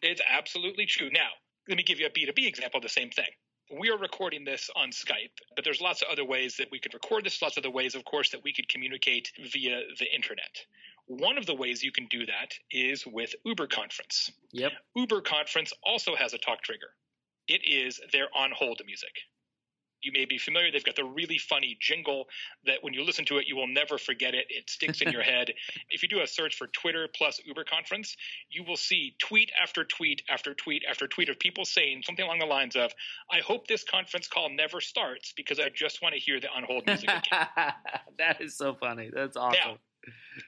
It's 0.00 0.20
absolutely 0.30 0.86
true. 0.86 1.10
Now, 1.10 1.30
let 1.68 1.76
me 1.76 1.82
give 1.82 1.98
you 1.98 2.06
a 2.06 2.10
B2B 2.10 2.46
example 2.46 2.78
of 2.78 2.84
the 2.84 2.88
same 2.88 3.10
thing. 3.10 3.26
We 3.70 3.90
are 3.90 3.98
recording 3.98 4.44
this 4.44 4.68
on 4.74 4.90
Skype, 4.90 5.30
but 5.54 5.64
there's 5.64 5.80
lots 5.80 6.02
of 6.02 6.08
other 6.10 6.24
ways 6.24 6.56
that 6.56 6.68
we 6.72 6.80
could 6.80 6.92
record 6.92 7.24
this, 7.24 7.40
lots 7.40 7.56
of 7.56 7.62
other 7.64 7.70
ways, 7.70 7.94
of 7.94 8.04
course, 8.04 8.30
that 8.30 8.42
we 8.42 8.52
could 8.52 8.68
communicate 8.68 9.30
via 9.52 9.82
the 9.98 10.12
internet. 10.12 10.64
One 11.06 11.38
of 11.38 11.46
the 11.46 11.54
ways 11.54 11.82
you 11.82 11.92
can 11.92 12.06
do 12.06 12.26
that 12.26 12.52
is 12.70 13.06
with 13.06 13.34
Uber 13.44 13.68
Conference. 13.68 14.32
Yep. 14.52 14.72
Uber 14.96 15.20
Conference 15.20 15.72
also 15.84 16.16
has 16.16 16.34
a 16.34 16.38
talk 16.38 16.62
trigger. 16.62 16.88
It 17.46 17.60
is 17.64 18.00
their 18.12 18.26
on 18.34 18.50
hold 18.50 18.80
music 18.84 19.12
you 20.02 20.12
may 20.12 20.24
be 20.24 20.38
familiar. 20.38 20.70
They've 20.70 20.84
got 20.84 20.96
the 20.96 21.04
really 21.04 21.38
funny 21.38 21.76
jingle 21.80 22.28
that 22.66 22.78
when 22.82 22.94
you 22.94 23.04
listen 23.04 23.24
to 23.26 23.38
it, 23.38 23.46
you 23.46 23.56
will 23.56 23.68
never 23.68 23.98
forget 23.98 24.34
it. 24.34 24.46
It 24.48 24.70
sticks 24.70 25.00
in 25.00 25.10
your 25.12 25.22
head. 25.32 25.52
If 25.90 26.02
you 26.02 26.08
do 26.08 26.20
a 26.20 26.26
search 26.26 26.56
for 26.56 26.66
Twitter 26.68 27.08
plus 27.14 27.40
Uber 27.44 27.64
conference, 27.64 28.16
you 28.50 28.64
will 28.64 28.76
see 28.76 29.14
tweet 29.18 29.50
after 29.60 29.84
tweet 29.84 30.22
after 30.28 30.54
tweet 30.54 30.84
after 30.88 31.06
tweet 31.06 31.28
of 31.28 31.38
people 31.38 31.64
saying 31.64 32.02
something 32.04 32.24
along 32.24 32.38
the 32.38 32.46
lines 32.46 32.76
of, 32.76 32.92
I 33.30 33.40
hope 33.40 33.66
this 33.66 33.84
conference 33.84 34.28
call 34.28 34.50
never 34.50 34.80
starts 34.80 35.32
because 35.36 35.58
I 35.58 35.68
just 35.68 36.02
want 36.02 36.14
to 36.14 36.20
hear 36.20 36.40
the 36.40 36.48
on 36.50 36.64
hold 36.64 36.86
music 36.86 37.08
again. 37.08 37.46
that 38.18 38.40
is 38.40 38.56
so 38.56 38.74
funny. 38.74 39.10
That's 39.12 39.36
awesome. 39.36 39.58
Now, 39.64 39.76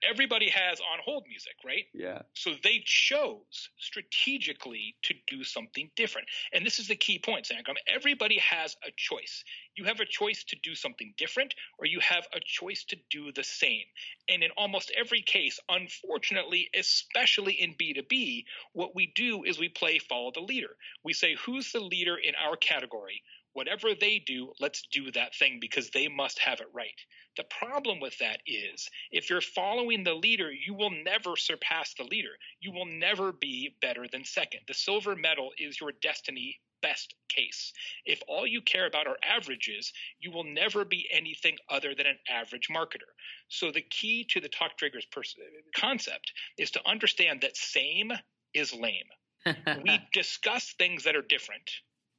everybody 0.09 0.49
has 0.51 0.81
on 0.81 0.99
hold 1.05 1.25
music, 1.29 1.55
right? 1.65 1.85
Yeah. 1.93 2.23
So 2.35 2.53
they 2.63 2.83
chose 2.85 3.71
strategically 3.79 4.97
to 5.03 5.15
do 5.27 5.45
something 5.45 5.91
different. 5.97 6.29
And 6.53 6.65
this 6.65 6.79
is 6.79 6.89
the 6.89 6.97
key 6.97 7.19
point, 7.19 7.47
Sangram. 7.47 7.77
Everybody 7.87 8.39
has 8.39 8.77
a 8.87 8.91
choice. 8.97 9.45
You 9.77 9.85
have 9.85 10.01
a 10.01 10.07
choice 10.07 10.45
to 10.45 10.57
do 10.63 10.75
something 10.75 11.15
different, 11.17 11.55
or 11.79 11.87
you 11.87 12.01
have 12.01 12.27
a 12.35 12.41
choice 12.45 12.85
to 12.85 12.97
do 13.11 13.33
the 13.33 13.45
same. 13.45 13.85
And 14.29 14.43
in 14.43 14.51
almost 14.57 14.93
every 14.99 15.23
case, 15.23 15.59
unfortunately, 15.69 16.69
especially 16.79 17.55
in 17.55 17.75
B2B, 17.75 18.45
what 18.73 18.95
we 18.95 19.13
do 19.15 19.45
is 19.45 19.59
we 19.59 19.69
play 19.69 19.99
follow 19.99 20.31
the 20.35 20.41
leader. 20.41 20.77
We 21.05 21.13
say, 21.13 21.37
who's 21.45 21.73
the 21.73 21.81
leader 21.81 22.17
in 22.17 22.35
our 22.35 22.57
category? 22.57 23.23
Whatever 23.55 23.95
they 23.95 24.19
do, 24.19 24.53
let's 24.61 24.83
do 24.93 25.11
that 25.13 25.35
thing 25.35 25.59
because 25.61 25.91
they 25.91 26.09
must 26.09 26.39
have 26.39 26.61
it 26.61 26.69
right. 26.73 26.99
The 27.37 27.45
problem 27.45 28.01
with 28.01 28.19
that 28.19 28.41
is 28.47 28.89
if 29.11 29.29
you're 29.29 29.41
following 29.41 30.05
the 30.05 30.15
leader, 30.15 30.51
you 30.53 30.75
will 30.75 30.91
never 30.91 31.37
surpass 31.37 31.95
the 31.95 32.05
leader. 32.05 32.37
You 32.61 32.73
will 32.73 32.87
never 32.87 33.33
be 33.33 33.77
better 33.81 34.07
than 34.09 34.25
second. 34.25 34.61
The 34.69 34.75
silver 34.75 35.17
medal 35.17 35.51
is 35.59 35.81
your 35.81 35.93
destiny 35.93 36.61
best 36.83 37.15
case. 37.29 37.73
If 38.05 38.21
all 38.27 38.47
you 38.47 38.61
care 38.61 38.87
about 38.87 39.07
are 39.07 39.19
averages, 39.23 39.93
you 40.19 40.31
will 40.31 40.45
never 40.45 40.85
be 40.85 41.09
anything 41.11 41.57
other 41.69 41.95
than 41.95 42.07
an 42.07 42.19
average 42.29 42.69
marketer. 42.69 43.13
So 43.49 43.71
the 43.71 43.83
key 43.83 44.25
to 44.31 44.41
the 44.41 44.49
talk 44.49 44.77
triggers 44.77 45.07
pers- 45.11 45.37
concept 45.75 46.33
is 46.59 46.71
to 46.73 46.89
understand 46.89 47.41
that 47.43 47.57
same 47.57 48.13
is 48.53 48.75
lame. 48.75 49.09
we 49.83 50.09
discuss 50.13 50.73
things 50.73 51.05
that 51.05 51.17
are 51.17 51.23
different 51.23 51.71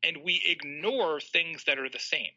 and 0.03 0.17
we 0.23 0.41
ignore 0.45 1.19
things 1.19 1.63
that 1.65 1.79
are 1.79 1.89
the 1.89 1.99
same. 1.99 2.31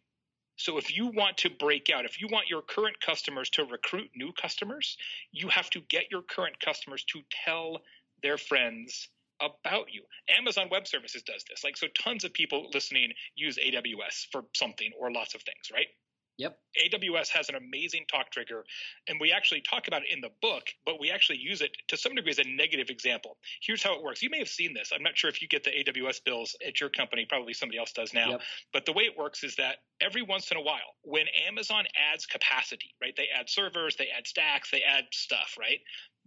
So 0.56 0.78
if 0.78 0.96
you 0.96 1.08
want 1.08 1.36
to 1.38 1.50
break 1.50 1.90
out, 1.90 2.06
if 2.06 2.20
you 2.20 2.28
want 2.30 2.48
your 2.48 2.62
current 2.62 2.98
customers 3.00 3.50
to 3.50 3.64
recruit 3.64 4.10
new 4.14 4.32
customers, 4.32 4.96
you 5.30 5.48
have 5.48 5.68
to 5.70 5.80
get 5.80 6.04
your 6.10 6.22
current 6.22 6.58
customers 6.60 7.04
to 7.12 7.20
tell 7.44 7.78
their 8.22 8.38
friends 8.38 9.08
about 9.40 9.92
you. 9.92 10.02
Amazon 10.38 10.68
Web 10.70 10.86
Services 10.86 11.22
does 11.22 11.44
this. 11.48 11.62
Like 11.62 11.76
so 11.76 11.88
tons 11.88 12.24
of 12.24 12.32
people 12.32 12.70
listening 12.72 13.12
use 13.34 13.58
AWS 13.58 14.26
for 14.32 14.44
something 14.54 14.90
or 14.98 15.12
lots 15.12 15.34
of 15.34 15.42
things, 15.42 15.70
right? 15.72 15.88
Yep. 16.38 16.58
AWS 16.92 17.28
has 17.30 17.48
an 17.48 17.54
amazing 17.54 18.04
talk 18.10 18.30
trigger, 18.30 18.64
and 19.08 19.18
we 19.18 19.32
actually 19.32 19.62
talk 19.62 19.88
about 19.88 20.02
it 20.02 20.08
in 20.12 20.20
the 20.20 20.30
book, 20.42 20.64
but 20.84 21.00
we 21.00 21.10
actually 21.10 21.38
use 21.38 21.62
it 21.62 21.70
to 21.88 21.96
some 21.96 22.14
degree 22.14 22.30
as 22.30 22.38
a 22.38 22.44
negative 22.44 22.90
example. 22.90 23.38
Here's 23.62 23.82
how 23.82 23.94
it 23.94 24.02
works. 24.02 24.22
You 24.22 24.28
may 24.28 24.38
have 24.38 24.48
seen 24.48 24.74
this. 24.74 24.92
I'm 24.94 25.02
not 25.02 25.16
sure 25.16 25.30
if 25.30 25.40
you 25.40 25.48
get 25.48 25.64
the 25.64 25.70
AWS 25.70 26.22
bills 26.24 26.54
at 26.66 26.80
your 26.80 26.90
company, 26.90 27.24
probably 27.26 27.54
somebody 27.54 27.78
else 27.78 27.92
does 27.92 28.12
now. 28.12 28.32
Yep. 28.32 28.40
But 28.72 28.86
the 28.86 28.92
way 28.92 29.04
it 29.04 29.16
works 29.16 29.44
is 29.44 29.56
that 29.56 29.76
every 30.00 30.22
once 30.22 30.50
in 30.50 30.58
a 30.58 30.62
while, 30.62 30.94
when 31.02 31.26
Amazon 31.48 31.84
adds 32.12 32.26
capacity, 32.26 32.94
right? 33.00 33.14
They 33.16 33.28
add 33.34 33.48
servers, 33.48 33.96
they 33.96 34.08
add 34.16 34.26
stacks, 34.26 34.70
they 34.70 34.82
add 34.82 35.04
stuff, 35.12 35.56
right? 35.58 35.80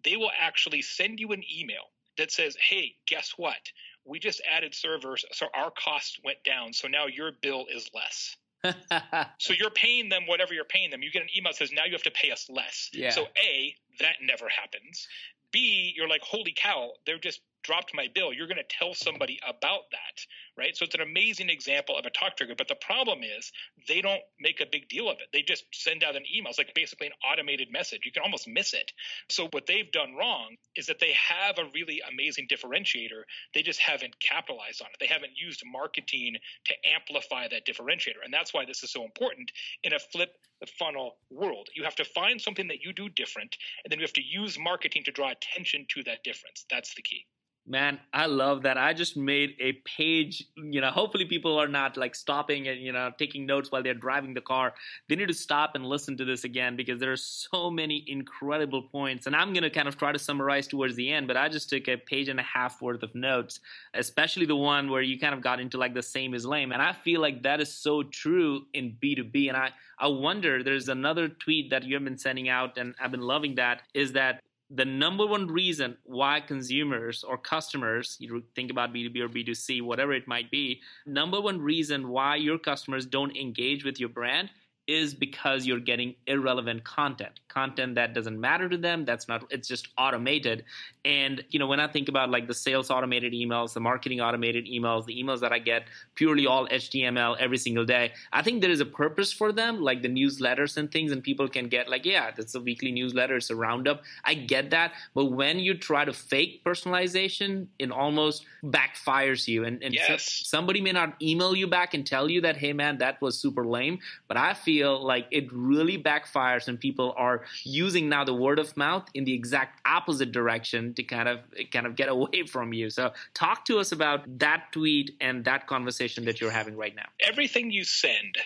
They 0.03 0.15
will 0.15 0.31
actually 0.39 0.81
send 0.81 1.19
you 1.19 1.33
an 1.33 1.43
email 1.55 1.83
that 2.17 2.31
says, 2.31 2.57
hey, 2.59 2.95
guess 3.07 3.33
what? 3.37 3.57
We 4.05 4.17
just 4.17 4.41
added 4.51 4.73
servers, 4.73 5.23
so 5.33 5.47
our 5.55 5.71
costs 5.71 6.19
went 6.23 6.43
down. 6.43 6.73
So 6.73 6.87
now 6.87 7.05
your 7.05 7.31
bill 7.41 7.65
is 7.71 7.91
less. 7.93 8.35
so 9.37 9.53
you're 9.53 9.69
paying 9.69 10.09
them 10.09 10.23
whatever 10.27 10.53
you're 10.53 10.65
paying 10.65 10.89
them. 10.89 11.01
You 11.01 11.11
get 11.11 11.21
an 11.21 11.29
email 11.35 11.51
that 11.51 11.57
says 11.57 11.71
now 11.71 11.85
you 11.85 11.93
have 11.93 12.03
to 12.03 12.11
pay 12.11 12.31
us 12.31 12.47
less. 12.49 12.89
Yeah. 12.93 13.11
So 13.11 13.27
A, 13.37 13.75
that 13.99 14.17
never 14.21 14.47
happens. 14.49 15.07
B, 15.51 15.93
you're 15.95 16.07
like, 16.07 16.21
holy 16.21 16.53
cow, 16.55 16.91
they're 17.05 17.19
just 17.19 17.41
dropped 17.69 17.93
my 17.93 18.07
bill, 18.15 18.33
you're 18.33 18.47
going 18.47 18.57
to 18.57 18.77
tell 18.79 18.95
somebody 18.95 19.39
about 19.47 19.81
that, 19.91 20.25
right? 20.57 20.75
So 20.75 20.85
it's 20.85 20.95
an 20.95 21.01
amazing 21.01 21.51
example 21.51 21.95
of 21.95 22.03
a 22.03 22.09
talk 22.09 22.35
trigger. 22.35 22.55
But 22.57 22.67
the 22.67 22.73
problem 22.73 23.19
is 23.21 23.51
they 23.87 24.01
don't 24.01 24.23
make 24.39 24.59
a 24.59 24.65
big 24.65 24.89
deal 24.89 25.07
of 25.07 25.17
it. 25.19 25.27
They 25.31 25.43
just 25.43 25.65
send 25.71 26.03
out 26.03 26.15
an 26.15 26.23
email. 26.35 26.49
It's 26.49 26.57
like 26.57 26.73
basically 26.73 27.05
an 27.05 27.13
automated 27.23 27.71
message. 27.71 28.01
You 28.05 28.11
can 28.11 28.23
almost 28.23 28.47
miss 28.47 28.73
it. 28.73 28.91
So 29.29 29.49
what 29.51 29.67
they've 29.67 29.91
done 29.91 30.15
wrong 30.15 30.55
is 30.75 30.87
that 30.87 30.99
they 30.99 31.13
have 31.13 31.59
a 31.59 31.69
really 31.75 32.01
amazing 32.11 32.47
differentiator. 32.47 33.21
They 33.53 33.61
just 33.61 33.79
haven't 33.79 34.19
capitalized 34.19 34.81
on 34.81 34.87
it. 34.87 34.97
They 34.99 35.13
haven't 35.13 35.33
used 35.35 35.61
marketing 35.71 36.37
to 36.65 36.73
amplify 36.91 37.49
that 37.49 37.67
differentiator. 37.67 38.25
And 38.25 38.33
that's 38.33 38.51
why 38.51 38.65
this 38.65 38.81
is 38.81 38.91
so 38.91 39.03
important 39.03 39.51
in 39.83 39.93
a 39.93 39.99
flip 39.99 40.31
the 40.59 40.67
funnel 40.77 41.17
world. 41.29 41.69
You 41.73 41.83
have 41.83 41.95
to 41.95 42.03
find 42.03 42.41
something 42.41 42.67
that 42.67 42.83
you 42.83 42.91
do 42.91 43.07
different, 43.07 43.55
and 43.83 43.91
then 43.91 43.99
you 43.99 44.03
have 44.03 44.13
to 44.13 44.21
use 44.21 44.59
marketing 44.59 45.03
to 45.05 45.11
draw 45.11 45.31
attention 45.31 45.85
to 45.93 46.03
that 46.03 46.23
difference. 46.23 46.65
That's 46.69 46.93
the 46.95 47.01
key. 47.01 47.25
Man, 47.71 47.99
I 48.11 48.25
love 48.25 48.63
that. 48.63 48.79
I 48.79 48.93
just 48.93 49.15
made 49.15 49.55
a 49.59 49.73
page. 49.85 50.43
You 50.55 50.81
know, 50.81 50.89
hopefully 50.89 51.25
people 51.25 51.55
are 51.55 51.67
not 51.67 51.97
like 51.97 52.15
stopping 52.15 52.67
and, 52.67 52.81
you 52.81 52.91
know, 52.91 53.11
taking 53.19 53.45
notes 53.45 53.71
while 53.71 53.83
they're 53.83 53.93
driving 53.93 54.33
the 54.33 54.41
car. 54.41 54.73
They 55.07 55.15
need 55.15 55.27
to 55.27 55.35
stop 55.35 55.75
and 55.75 55.85
listen 55.85 56.17
to 56.17 56.25
this 56.25 56.45
again 56.45 56.75
because 56.75 56.99
there 56.99 57.11
are 57.11 57.15
so 57.15 57.69
many 57.69 58.03
incredible 58.07 58.81
points. 58.81 59.27
And 59.27 59.35
I'm 59.35 59.53
going 59.53 59.61
to 59.61 59.69
kind 59.69 59.87
of 59.87 59.97
try 59.97 60.11
to 60.11 60.17
summarize 60.17 60.67
towards 60.67 60.95
the 60.95 61.11
end, 61.11 61.27
but 61.27 61.37
I 61.37 61.47
just 61.47 61.69
took 61.69 61.87
a 61.87 61.95
page 61.95 62.27
and 62.27 62.39
a 62.39 62.43
half 62.43 62.81
worth 62.81 63.03
of 63.03 63.13
notes, 63.13 63.59
especially 63.93 64.47
the 64.47 64.55
one 64.55 64.89
where 64.89 65.03
you 65.03 65.19
kind 65.19 65.35
of 65.35 65.41
got 65.41 65.59
into 65.59 65.77
like 65.77 65.93
the 65.93 66.01
same 66.01 66.33
is 66.33 66.47
lame. 66.47 66.71
And 66.71 66.81
I 66.81 66.93
feel 66.93 67.21
like 67.21 67.43
that 67.43 67.61
is 67.61 67.71
so 67.71 68.01
true 68.01 68.65
in 68.73 68.97
B2B. 68.99 69.47
And 69.47 69.55
I, 69.55 69.69
I 69.99 70.07
wonder, 70.07 70.63
there's 70.63 70.89
another 70.89 71.27
tweet 71.29 71.69
that 71.69 71.83
you 71.83 71.93
have 71.93 72.03
been 72.03 72.17
sending 72.17 72.49
out, 72.49 72.79
and 72.79 72.95
I've 72.99 73.11
been 73.11 73.21
loving 73.21 73.55
that, 73.55 73.83
is 73.93 74.13
that 74.13 74.41
the 74.69 74.85
number 74.85 75.25
one 75.25 75.47
reason 75.47 75.97
why 76.03 76.41
consumers 76.41 77.23
or 77.23 77.37
customers, 77.37 78.17
you 78.19 78.43
think 78.55 78.69
about 78.69 78.93
B2B 78.93 79.19
or 79.19 79.29
B2C, 79.29 79.81
whatever 79.81 80.13
it 80.13 80.27
might 80.27 80.51
be, 80.51 80.81
number 81.05 81.41
one 81.41 81.59
reason 81.59 82.09
why 82.09 82.35
your 82.35 82.59
customers 82.59 83.05
don't 83.05 83.35
engage 83.35 83.83
with 83.83 83.99
your 83.99 84.09
brand 84.09 84.49
is 84.87 85.13
because 85.13 85.65
you're 85.65 85.79
getting 85.79 86.15
irrelevant 86.25 86.83
content 86.83 87.39
content 87.49 87.95
that 87.95 88.13
doesn't 88.13 88.39
matter 88.39 88.69
to 88.69 88.77
them 88.77 89.05
that's 89.05 89.27
not 89.27 89.43
it's 89.49 89.67
just 89.67 89.89
automated. 89.97 90.63
And 91.05 91.43
you 91.49 91.59
know 91.59 91.67
when 91.67 91.79
i 91.79 91.87
think 91.87 92.09
about 92.09 92.29
like 92.29 92.47
the 92.47 92.53
sales 92.53 92.91
automated 92.91 93.33
emails 93.33 93.73
the 93.73 93.79
marketing 93.79 94.21
automated 94.21 94.65
emails 94.65 95.05
the 95.05 95.15
emails 95.21 95.39
that 95.39 95.51
i 95.51 95.59
get 95.59 95.83
purely 96.15 96.45
all 96.45 96.67
html 96.67 97.37
every 97.39 97.57
single 97.57 97.85
day 97.85 98.11
i 98.33 98.41
think 98.41 98.61
there 98.61 98.69
is 98.69 98.81
a 98.81 98.85
purpose 98.85 99.31
for 99.31 99.51
them 99.51 99.81
like 99.81 100.01
the 100.01 100.09
newsletters 100.09 100.77
and 100.77 100.91
things 100.91 101.11
and 101.11 101.23
people 101.23 101.47
can 101.47 101.67
get 101.67 101.89
like 101.89 102.05
yeah 102.05 102.31
that's 102.35 102.53
a 102.55 102.59
weekly 102.59 102.91
newsletter 102.91 103.37
it's 103.37 103.49
a 103.49 103.55
roundup. 103.55 104.03
I 104.25 104.33
get 104.33 104.69
that 104.71 104.93
but 105.13 105.25
when 105.25 105.59
you 105.59 105.77
try 105.77 106.05
to 106.05 106.13
fake 106.13 106.61
personalization 106.65 107.67
it 107.79 107.91
almost 107.91 108.45
backfires 108.63 109.47
you. 109.47 109.63
And, 109.65 109.81
and 109.81 109.93
yes. 109.93 110.23
so, 110.23 110.57
somebody 110.57 110.81
may 110.81 110.91
not 110.91 111.15
email 111.21 111.55
you 111.55 111.67
back 111.67 111.93
and 111.93 112.05
tell 112.05 112.29
you 112.29 112.41
that 112.41 112.57
hey 112.57 112.73
man 112.73 112.97
that 112.97 113.21
was 113.21 113.39
super 113.39 113.65
lame 113.65 113.99
but 114.27 114.37
i 114.37 114.53
feel 114.53 114.69
feel 114.69 115.03
like 115.03 115.27
it 115.31 115.51
really 115.51 115.97
backfires 116.01 116.67
and 116.67 116.79
people 116.79 117.13
are 117.17 117.38
using 117.63 118.09
now 118.09 118.23
the 118.23 118.33
word 118.33 118.59
of 118.59 118.75
mouth 118.77 119.07
in 119.13 119.23
the 119.23 119.33
exact 119.33 119.81
opposite 119.85 120.31
direction 120.31 120.93
to 120.95 121.03
kind 121.03 121.27
of 121.27 121.39
kind 121.71 121.85
of 121.85 121.95
get 121.95 122.09
away 122.15 122.43
from 122.47 122.73
you. 122.73 122.89
So 122.89 123.11
talk 123.33 123.65
to 123.65 123.79
us 123.79 123.91
about 123.91 124.39
that 124.39 124.71
tweet 124.71 125.11
and 125.21 125.45
that 125.45 125.67
conversation 125.67 126.25
that 126.25 126.41
you're 126.41 126.51
having 126.51 126.75
right 126.75 126.95
now. 126.95 127.07
Everything 127.21 127.71
you 127.71 127.83
send 127.83 128.37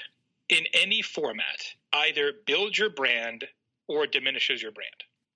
in 0.50 0.66
any 0.74 1.02
format 1.02 1.74
either 1.94 2.34
builds 2.46 2.78
your 2.78 2.90
brand 2.90 3.46
or 3.88 4.08
diminishes 4.08 4.62
your 4.62 4.72
brand. 4.72 4.90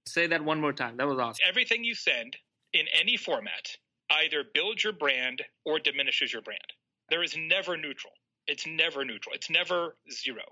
Say 0.08 0.28
that 0.28 0.44
one 0.44 0.62
more 0.62 0.74
time. 0.74 0.98
That 0.98 1.08
was 1.08 1.20
awesome. 1.20 1.44
Everything 1.48 1.84
you 1.84 1.96
send 1.96 2.38
in 2.74 2.86
any 3.00 3.18
format 3.18 3.78
either 4.10 4.44
builds 4.54 4.84
your 4.84 4.94
brand 4.94 5.44
or 5.66 5.80
diminishes 5.80 6.32
your 6.32 6.42
brand. 6.42 6.60
There 7.10 7.24
is 7.24 7.36
never 7.38 7.78
neutral. 7.78 8.14
It's 8.48 8.66
never 8.66 9.04
neutral. 9.04 9.36
It's 9.36 9.50
never 9.50 9.98
zero. 10.12 10.44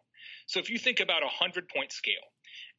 So 0.47 0.59
if 0.59 0.69
you 0.69 0.77
think 0.77 0.99
about 0.99 1.21
a 1.21 1.27
100 1.27 1.69
point 1.69 1.91
scale, 1.91 2.13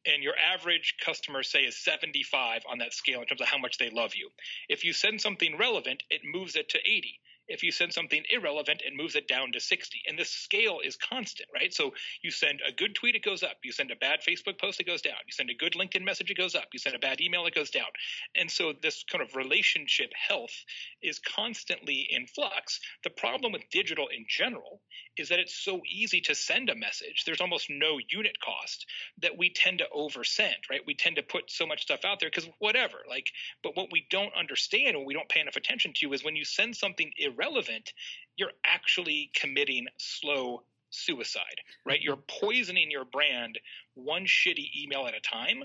and 0.07 0.23
your 0.23 0.35
average 0.53 0.95
customer 1.03 1.43
say 1.43 1.63
is 1.63 1.77
75 1.77 2.63
on 2.69 2.79
that 2.79 2.93
scale 2.93 3.21
in 3.21 3.27
terms 3.27 3.41
of 3.41 3.47
how 3.47 3.57
much 3.57 3.77
they 3.77 3.89
love 3.89 4.15
you. 4.15 4.29
If 4.69 4.83
you 4.83 4.93
send 4.93 5.21
something 5.21 5.57
relevant, 5.57 6.03
it 6.09 6.21
moves 6.23 6.55
it 6.55 6.69
to 6.69 6.79
80 6.79 7.19
if 7.47 7.63
you 7.63 7.71
send 7.71 7.93
something 7.93 8.23
irrelevant, 8.29 8.81
and 8.85 8.95
moves 8.97 9.15
it 9.15 9.27
down 9.27 9.51
to 9.53 9.59
60. 9.59 10.01
And 10.07 10.17
this 10.17 10.29
scale 10.29 10.79
is 10.83 10.97
constant, 10.97 11.49
right? 11.53 11.73
So 11.73 11.93
you 12.21 12.31
send 12.31 12.59
a 12.67 12.71
good 12.71 12.95
tweet, 12.95 13.15
it 13.15 13.23
goes 13.23 13.43
up. 13.43 13.57
You 13.63 13.71
send 13.71 13.91
a 13.91 13.95
bad 13.95 14.19
Facebook 14.27 14.59
post, 14.59 14.79
it 14.79 14.87
goes 14.87 15.01
down. 15.01 15.15
You 15.25 15.33
send 15.33 15.49
a 15.49 15.53
good 15.53 15.73
LinkedIn 15.73 16.03
message, 16.03 16.29
it 16.29 16.37
goes 16.37 16.55
up. 16.55 16.67
You 16.73 16.79
send 16.79 16.95
a 16.95 16.99
bad 16.99 17.21
email, 17.21 17.45
it 17.45 17.55
goes 17.55 17.69
down. 17.69 17.87
And 18.35 18.49
so 18.49 18.73
this 18.81 19.03
kind 19.11 19.21
of 19.21 19.35
relationship 19.35 20.11
health 20.13 20.53
is 21.01 21.19
constantly 21.19 22.07
in 22.09 22.27
flux. 22.27 22.79
The 23.03 23.09
problem 23.09 23.51
with 23.51 23.69
digital 23.71 24.07
in 24.07 24.25
general 24.27 24.81
is 25.17 25.29
that 25.29 25.39
it's 25.39 25.55
so 25.55 25.81
easy 25.89 26.21
to 26.21 26.35
send 26.35 26.69
a 26.69 26.75
message. 26.75 27.23
There's 27.25 27.41
almost 27.41 27.69
no 27.69 27.97
unit 28.09 28.37
cost 28.39 28.85
that 29.21 29.37
we 29.37 29.49
tend 29.49 29.79
to 29.79 29.87
oversend, 29.95 30.69
right? 30.69 30.81
We 30.85 30.95
tend 30.95 31.15
to 31.15 31.23
put 31.23 31.49
so 31.49 31.65
much 31.65 31.81
stuff 31.81 32.05
out 32.05 32.19
there 32.19 32.29
because 32.29 32.49
whatever, 32.59 32.97
like, 33.09 33.31
but 33.63 33.75
what 33.75 33.91
we 33.91 34.05
don't 34.09 34.33
understand, 34.35 34.95
what 34.95 35.05
we 35.05 35.13
don't 35.13 35.29
pay 35.29 35.39
enough 35.39 35.55
attention 35.55 35.93
to 35.97 36.13
is 36.13 36.23
when 36.23 36.35
you 36.35 36.45
send 36.45 36.75
something 36.75 37.11
irrelevant, 37.17 37.36
relevant, 37.37 37.93
you're 38.35 38.51
actually 38.65 39.31
committing 39.35 39.87
slow 39.97 40.63
suicide, 40.89 41.59
right? 41.85 42.01
You're 42.01 42.19
poisoning 42.39 42.89
your 42.91 43.05
brand 43.05 43.59
one 43.95 44.25
shitty 44.25 44.69
email 44.77 45.05
at 45.07 45.15
a 45.15 45.21
time. 45.21 45.63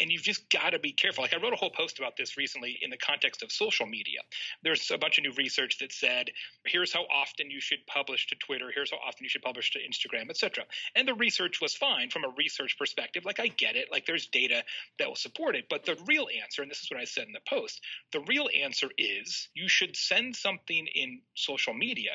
And 0.00 0.10
you've 0.10 0.22
just 0.22 0.50
got 0.50 0.70
to 0.70 0.78
be 0.78 0.92
careful. 0.92 1.22
Like 1.22 1.34
I 1.34 1.40
wrote 1.40 1.52
a 1.52 1.56
whole 1.56 1.70
post 1.70 1.98
about 1.98 2.16
this 2.16 2.36
recently 2.36 2.78
in 2.82 2.90
the 2.90 2.96
context 2.96 3.42
of 3.42 3.52
social 3.52 3.86
media. 3.86 4.20
There's 4.62 4.90
a 4.90 4.98
bunch 4.98 5.18
of 5.18 5.24
new 5.24 5.32
research 5.32 5.78
that 5.78 5.92
said, 5.92 6.30
here's 6.66 6.92
how 6.92 7.04
often 7.04 7.50
you 7.50 7.60
should 7.60 7.86
publish 7.86 8.26
to 8.28 8.34
Twitter, 8.34 8.72
here's 8.74 8.90
how 8.90 8.96
often 8.96 9.22
you 9.22 9.28
should 9.28 9.42
publish 9.42 9.70
to 9.72 9.78
Instagram, 9.78 10.30
etc. 10.30 10.64
And 10.96 11.06
the 11.06 11.14
research 11.14 11.60
was 11.60 11.74
fine 11.74 12.10
from 12.10 12.24
a 12.24 12.34
research 12.36 12.76
perspective. 12.76 13.24
Like 13.24 13.38
I 13.38 13.46
get 13.46 13.76
it, 13.76 13.88
like 13.92 14.04
there's 14.06 14.26
data 14.26 14.64
that 14.98 15.08
will 15.08 15.14
support 15.14 15.54
it. 15.54 15.66
But 15.70 15.84
the 15.84 15.96
real 16.06 16.26
answer, 16.42 16.62
and 16.62 16.70
this 16.70 16.82
is 16.82 16.90
what 16.90 17.00
I 17.00 17.04
said 17.04 17.26
in 17.26 17.32
the 17.32 17.40
post, 17.48 17.80
the 18.12 18.24
real 18.26 18.48
answer 18.60 18.88
is 18.98 19.48
you 19.54 19.68
should 19.68 19.96
send 19.96 20.34
something 20.34 20.86
in 20.92 21.20
social 21.34 21.74
media 21.74 22.12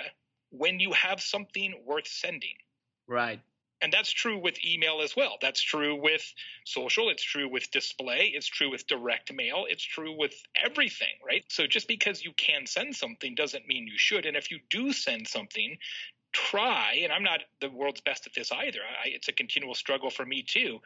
when 0.51 0.79
you 0.79 0.91
have 0.93 1.21
something 1.21 1.73
worth 1.85 2.07
sending. 2.07 2.55
Right. 3.07 3.39
And 3.81 3.93
that's 3.93 4.11
true 4.11 4.37
with 4.37 4.63
email 4.65 5.01
as 5.01 5.15
well. 5.15 5.37
That's 5.41 5.61
true 5.61 5.95
with 5.95 6.33
social. 6.65 7.09
It's 7.09 7.23
true 7.23 7.47
with 7.47 7.71
display. 7.71 8.31
It's 8.35 8.47
true 8.47 8.69
with 8.69 8.87
direct 8.87 9.31
mail. 9.33 9.65
It's 9.69 9.83
true 9.83 10.17
with 10.17 10.33
everything, 10.61 11.15
right? 11.25 11.45
So 11.47 11.65
just 11.65 11.87
because 11.87 12.23
you 12.23 12.33
can 12.33 12.65
send 12.65 12.95
something 12.95 13.35
doesn't 13.35 13.67
mean 13.67 13.87
you 13.87 13.97
should. 13.97 14.25
And 14.25 14.35
if 14.35 14.51
you 14.51 14.59
do 14.69 14.91
send 14.91 15.27
something, 15.27 15.77
try, 16.31 16.99
and 17.03 17.11
I'm 17.11 17.23
not 17.23 17.41
the 17.61 17.69
world's 17.69 18.01
best 18.01 18.27
at 18.27 18.33
this 18.33 18.51
either. 18.51 18.79
I, 19.03 19.09
it's 19.09 19.27
a 19.27 19.31
continual 19.31 19.75
struggle 19.75 20.09
for 20.09 20.25
me 20.25 20.43
too. 20.43 20.79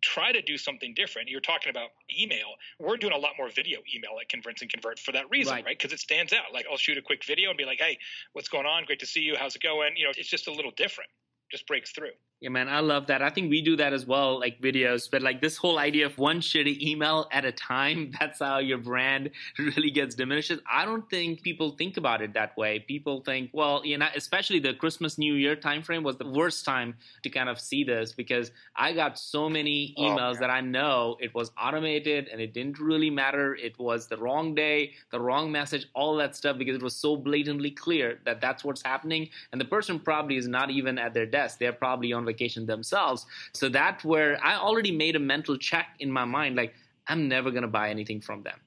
Try 0.00 0.32
to 0.32 0.42
do 0.42 0.58
something 0.58 0.92
different. 0.94 1.30
You're 1.30 1.40
talking 1.40 1.70
about 1.70 1.88
email. 2.16 2.48
We're 2.78 2.98
doing 2.98 3.14
a 3.14 3.18
lot 3.18 3.32
more 3.38 3.48
video 3.48 3.80
email 3.94 4.12
at 4.20 4.28
Convince 4.28 4.60
and 4.60 4.70
Convert 4.70 4.98
for 4.98 5.12
that 5.12 5.30
reason, 5.30 5.54
right? 5.54 5.64
Because 5.64 5.92
right? 5.92 5.94
it 5.94 6.00
stands 6.00 6.32
out. 6.32 6.52
Like 6.52 6.66
I'll 6.70 6.76
shoot 6.76 6.98
a 6.98 7.02
quick 7.02 7.24
video 7.24 7.48
and 7.48 7.56
be 7.56 7.64
like, 7.64 7.80
"Hey, 7.80 7.98
what's 8.34 8.48
going 8.48 8.66
on? 8.66 8.84
Great 8.84 9.00
to 9.00 9.06
see 9.06 9.20
you. 9.20 9.34
How's 9.38 9.56
it 9.56 9.62
going?" 9.62 9.96
You 9.96 10.04
know, 10.04 10.12
it's 10.16 10.28
just 10.28 10.46
a 10.46 10.52
little 10.52 10.72
different. 10.72 11.08
Just 11.50 11.66
breaks 11.66 11.92
through. 11.92 12.10
Yeah, 12.44 12.50
man, 12.50 12.68
I 12.68 12.80
love 12.80 13.06
that. 13.06 13.22
I 13.22 13.30
think 13.30 13.48
we 13.48 13.62
do 13.62 13.74
that 13.76 13.94
as 13.94 14.04
well, 14.04 14.38
like 14.38 14.60
videos, 14.60 15.10
but 15.10 15.22
like 15.22 15.40
this 15.40 15.56
whole 15.56 15.78
idea 15.78 16.04
of 16.04 16.18
one 16.18 16.42
shitty 16.42 16.78
email 16.82 17.26
at 17.32 17.46
a 17.46 17.52
time, 17.52 18.12
that's 18.20 18.40
how 18.40 18.58
your 18.58 18.76
brand 18.76 19.30
really 19.58 19.90
gets 19.90 20.14
diminished. 20.14 20.52
I 20.70 20.84
don't 20.84 21.08
think 21.08 21.40
people 21.40 21.70
think 21.70 21.96
about 21.96 22.20
it 22.20 22.34
that 22.34 22.54
way. 22.58 22.80
People 22.80 23.22
think, 23.22 23.48
well, 23.54 23.80
you 23.82 23.96
know, 23.96 24.08
especially 24.14 24.58
the 24.58 24.74
Christmas 24.74 25.16
New 25.16 25.32
Year 25.32 25.56
timeframe 25.56 26.02
was 26.02 26.18
the 26.18 26.28
worst 26.28 26.66
time 26.66 26.96
to 27.22 27.30
kind 27.30 27.48
of 27.48 27.58
see 27.58 27.82
this 27.82 28.12
because 28.12 28.50
I 28.76 28.92
got 28.92 29.18
so 29.18 29.48
many 29.48 29.94
oh, 29.96 30.02
emails 30.02 30.36
oh, 30.36 30.40
that 30.40 30.50
I 30.50 30.60
know 30.60 31.16
it 31.20 31.34
was 31.34 31.50
automated 31.58 32.28
and 32.28 32.42
it 32.42 32.52
didn't 32.52 32.78
really 32.78 33.08
matter. 33.08 33.54
It 33.54 33.78
was 33.78 34.06
the 34.06 34.18
wrong 34.18 34.54
day, 34.54 34.92
the 35.10 35.18
wrong 35.18 35.50
message, 35.50 35.86
all 35.94 36.14
that 36.16 36.36
stuff 36.36 36.58
because 36.58 36.76
it 36.76 36.82
was 36.82 36.94
so 36.94 37.16
blatantly 37.16 37.70
clear 37.70 38.18
that 38.26 38.42
that's 38.42 38.62
what's 38.62 38.82
happening. 38.82 39.30
And 39.52 39.58
the 39.58 39.64
person 39.64 39.98
probably 39.98 40.36
is 40.36 40.46
not 40.46 40.68
even 40.68 40.98
at 40.98 41.14
their 41.14 41.24
desk. 41.24 41.58
They're 41.58 41.72
probably 41.72 42.12
on 42.12 42.33
vacation 42.34 42.66
themselves. 42.66 43.26
So 43.52 43.68
that's 43.68 44.04
where 44.04 44.38
I 44.44 44.56
already 44.56 44.92
made 44.92 45.16
a 45.16 45.20
mental 45.20 45.56
check 45.56 45.86
in 46.00 46.10
my 46.10 46.24
mind, 46.24 46.56
like 46.56 46.74
I'm 47.06 47.28
never 47.28 47.50
gonna 47.50 47.68
buy 47.68 47.90
anything 47.90 48.20
from 48.20 48.42
them. 48.42 48.58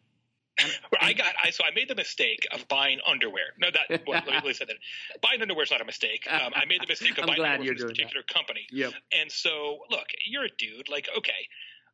I 1.01 1.13
got 1.13 1.33
I 1.43 1.51
so 1.51 1.63
I 1.63 1.71
made 1.75 1.89
the 1.89 1.95
mistake 1.95 2.47
of 2.53 2.67
buying 2.67 2.99
underwear. 3.07 3.53
No, 3.59 3.67
that 3.71 4.01
well, 4.07 4.21
let 4.27 4.43
me 4.43 4.53
say 4.53 4.65
that 4.65 4.75
buying 5.21 5.41
underwear 5.41 5.63
is 5.63 5.71
not 5.71 5.81
a 5.81 5.85
mistake. 5.85 6.27
Um, 6.29 6.53
I 6.55 6.65
made 6.65 6.81
the 6.81 6.87
mistake 6.87 7.17
of 7.17 7.25
buying 7.27 7.41
underwear 7.41 7.57
from 7.57 7.75
this 7.75 7.83
particular 7.83 8.23
that. 8.27 8.33
company. 8.33 8.67
Yep. 8.71 8.93
And 9.11 9.31
so, 9.31 9.79
look, 9.89 10.07
you're 10.25 10.45
a 10.45 10.55
dude. 10.57 10.89
Like, 10.89 11.07
okay, 11.17 11.47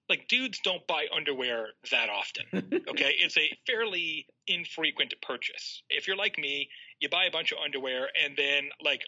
like 0.09 0.27
dudes 0.27 0.59
don't 0.63 0.85
buy 0.87 1.07
underwear 1.15 1.69
that 1.91 2.09
often. 2.09 2.45
Okay, 2.89 3.15
it's 3.19 3.37
a 3.37 3.49
fairly 3.65 4.27
infrequent 4.47 5.13
purchase. 5.21 5.81
If 5.89 6.07
you're 6.07 6.17
like 6.17 6.37
me, 6.37 6.69
you 6.99 7.09
buy 7.09 7.25
a 7.25 7.31
bunch 7.31 7.51
of 7.51 7.57
underwear 7.63 8.09
and 8.23 8.35
then 8.37 8.69
like 8.83 9.01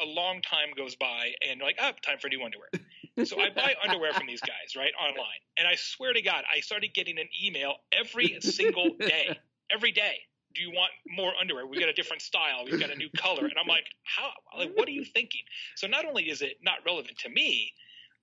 a 0.00 0.06
long 0.06 0.42
time 0.42 0.68
goes 0.76 0.96
by 0.96 1.32
and 1.48 1.60
like, 1.60 1.78
oh, 1.80 1.90
time 2.02 2.18
for 2.18 2.28
new 2.28 2.42
underwear. 2.42 2.68
so 3.24 3.40
I 3.40 3.50
buy 3.50 3.74
underwear 3.82 4.12
from 4.12 4.26
these 4.26 4.40
guys, 4.40 4.76
right, 4.76 4.92
online. 5.00 5.40
And 5.56 5.66
I 5.66 5.74
swear 5.76 6.12
to 6.12 6.22
God, 6.22 6.44
I 6.54 6.60
started 6.60 6.94
getting 6.94 7.18
an 7.18 7.28
email 7.42 7.74
every 7.92 8.38
single 8.40 8.90
day, 8.98 9.38
every 9.70 9.92
day. 9.92 10.18
do 10.54 10.62
you 10.62 10.70
want 10.70 10.90
more 11.08 11.32
underwear? 11.40 11.66
We 11.66 11.78
got 11.78 11.88
a 11.88 11.92
different 11.92 12.22
style. 12.22 12.64
We've 12.64 12.80
got 12.80 12.90
a 12.90 12.96
new 12.96 13.10
color. 13.16 13.44
And 13.44 13.54
I'm 13.60 13.66
like, 13.66 13.86
how? 14.04 14.30
Like, 14.56 14.72
what 14.74 14.88
are 14.88 14.92
you 14.92 15.04
thinking? 15.04 15.42
So 15.76 15.86
not 15.86 16.04
only 16.04 16.24
is 16.30 16.42
it 16.42 16.58
not 16.62 16.78
relevant 16.86 17.18
to 17.18 17.28
me, 17.28 17.72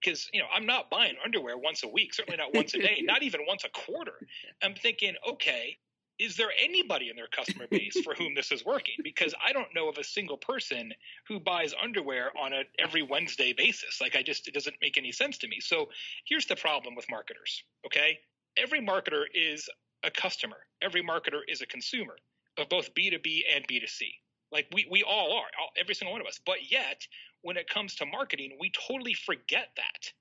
because 0.02 0.30
you 0.34 0.40
know 0.40 0.48
I'm 0.54 0.66
not 0.66 0.90
buying 0.90 1.16
underwear 1.24 1.58
once 1.58 1.84
a 1.84 1.88
week, 1.88 2.14
certainly 2.14 2.38
not 2.38 2.54
once 2.54 2.74
a 2.74 2.80
day, 2.80 3.02
not 3.04 3.24
even 3.24 3.42
once 3.48 3.64
a 3.64 3.70
quarter. 3.70 4.14
I'm 4.62 4.76
thinking, 4.76 5.16
okay, 5.28 5.78
is 6.20 6.38
there 6.38 6.52
anybody 6.64 7.10
in 7.10 7.16
their 7.16 7.28
customer 7.28 7.66
base 7.70 8.00
for 8.04 8.14
whom 8.14 8.36
this 8.36 8.52
is 8.52 8.66
working? 8.66 8.96
Because 9.04 9.34
I 9.46 9.52
don't 9.52 9.74
know 9.76 9.90
of 9.90 9.98
a 9.98 10.04
single 10.04 10.38
person 10.38 10.94
who 11.28 11.40
buys 11.40 11.74
underwear 11.82 12.32
on 12.38 12.54
a 12.54 12.64
every 12.80 13.02
Wednesday 13.02 13.54
basis. 13.54 14.00
Like 14.02 14.16
I 14.16 14.24
just 14.24 14.48
it 14.48 14.54
doesn't 14.54 14.76
make 14.82 14.98
any 14.98 15.12
sense 15.12 15.38
to 15.40 15.48
me. 15.48 15.60
So 15.60 15.90
here's 16.26 16.46
the 16.46 16.56
problem 16.56 16.96
with 16.96 17.06
marketers. 17.10 17.64
Okay, 17.86 18.20
every 18.58 18.82
marketer 18.82 19.24
is 19.34 19.70
a 20.04 20.12
customer. 20.12 20.58
Every 20.82 21.04
marketer 21.04 21.42
is 21.48 21.62
a 21.62 21.66
consumer 21.66 22.16
of 22.58 22.70
both 22.70 22.94
B2B 22.94 23.42
and 23.54 23.68
B2C. 23.68 24.04
Like 24.52 24.68
we, 24.74 24.88
we 24.90 25.04
all 25.04 25.34
are, 25.34 25.48
all, 25.60 25.70
every 25.78 25.96
single 25.96 26.14
one 26.14 26.22
of 26.22 26.28
us. 26.28 26.40
But 26.46 26.72
yet, 26.72 27.02
when 27.42 27.58
it 27.58 27.70
comes 27.70 27.96
to 27.96 28.06
marketing, 28.06 28.58
we 28.60 28.72
totally 28.88 29.14
forget 29.14 29.70
that. 29.76 30.12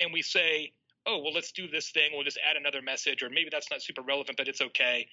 And 0.00 0.12
we 0.12 0.22
say, 0.22 0.72
oh, 1.06 1.18
well, 1.18 1.32
let's 1.32 1.52
do 1.52 1.68
this 1.68 1.90
thing. 1.90 2.10
We'll 2.12 2.24
just 2.24 2.38
add 2.48 2.56
another 2.56 2.80
message, 2.80 3.22
or 3.22 3.28
maybe 3.28 3.48
that's 3.50 3.70
not 3.70 3.82
super 3.82 4.02
relevant, 4.02 4.36
but 4.36 4.48
it's 4.48 4.60
okay. 4.60 5.06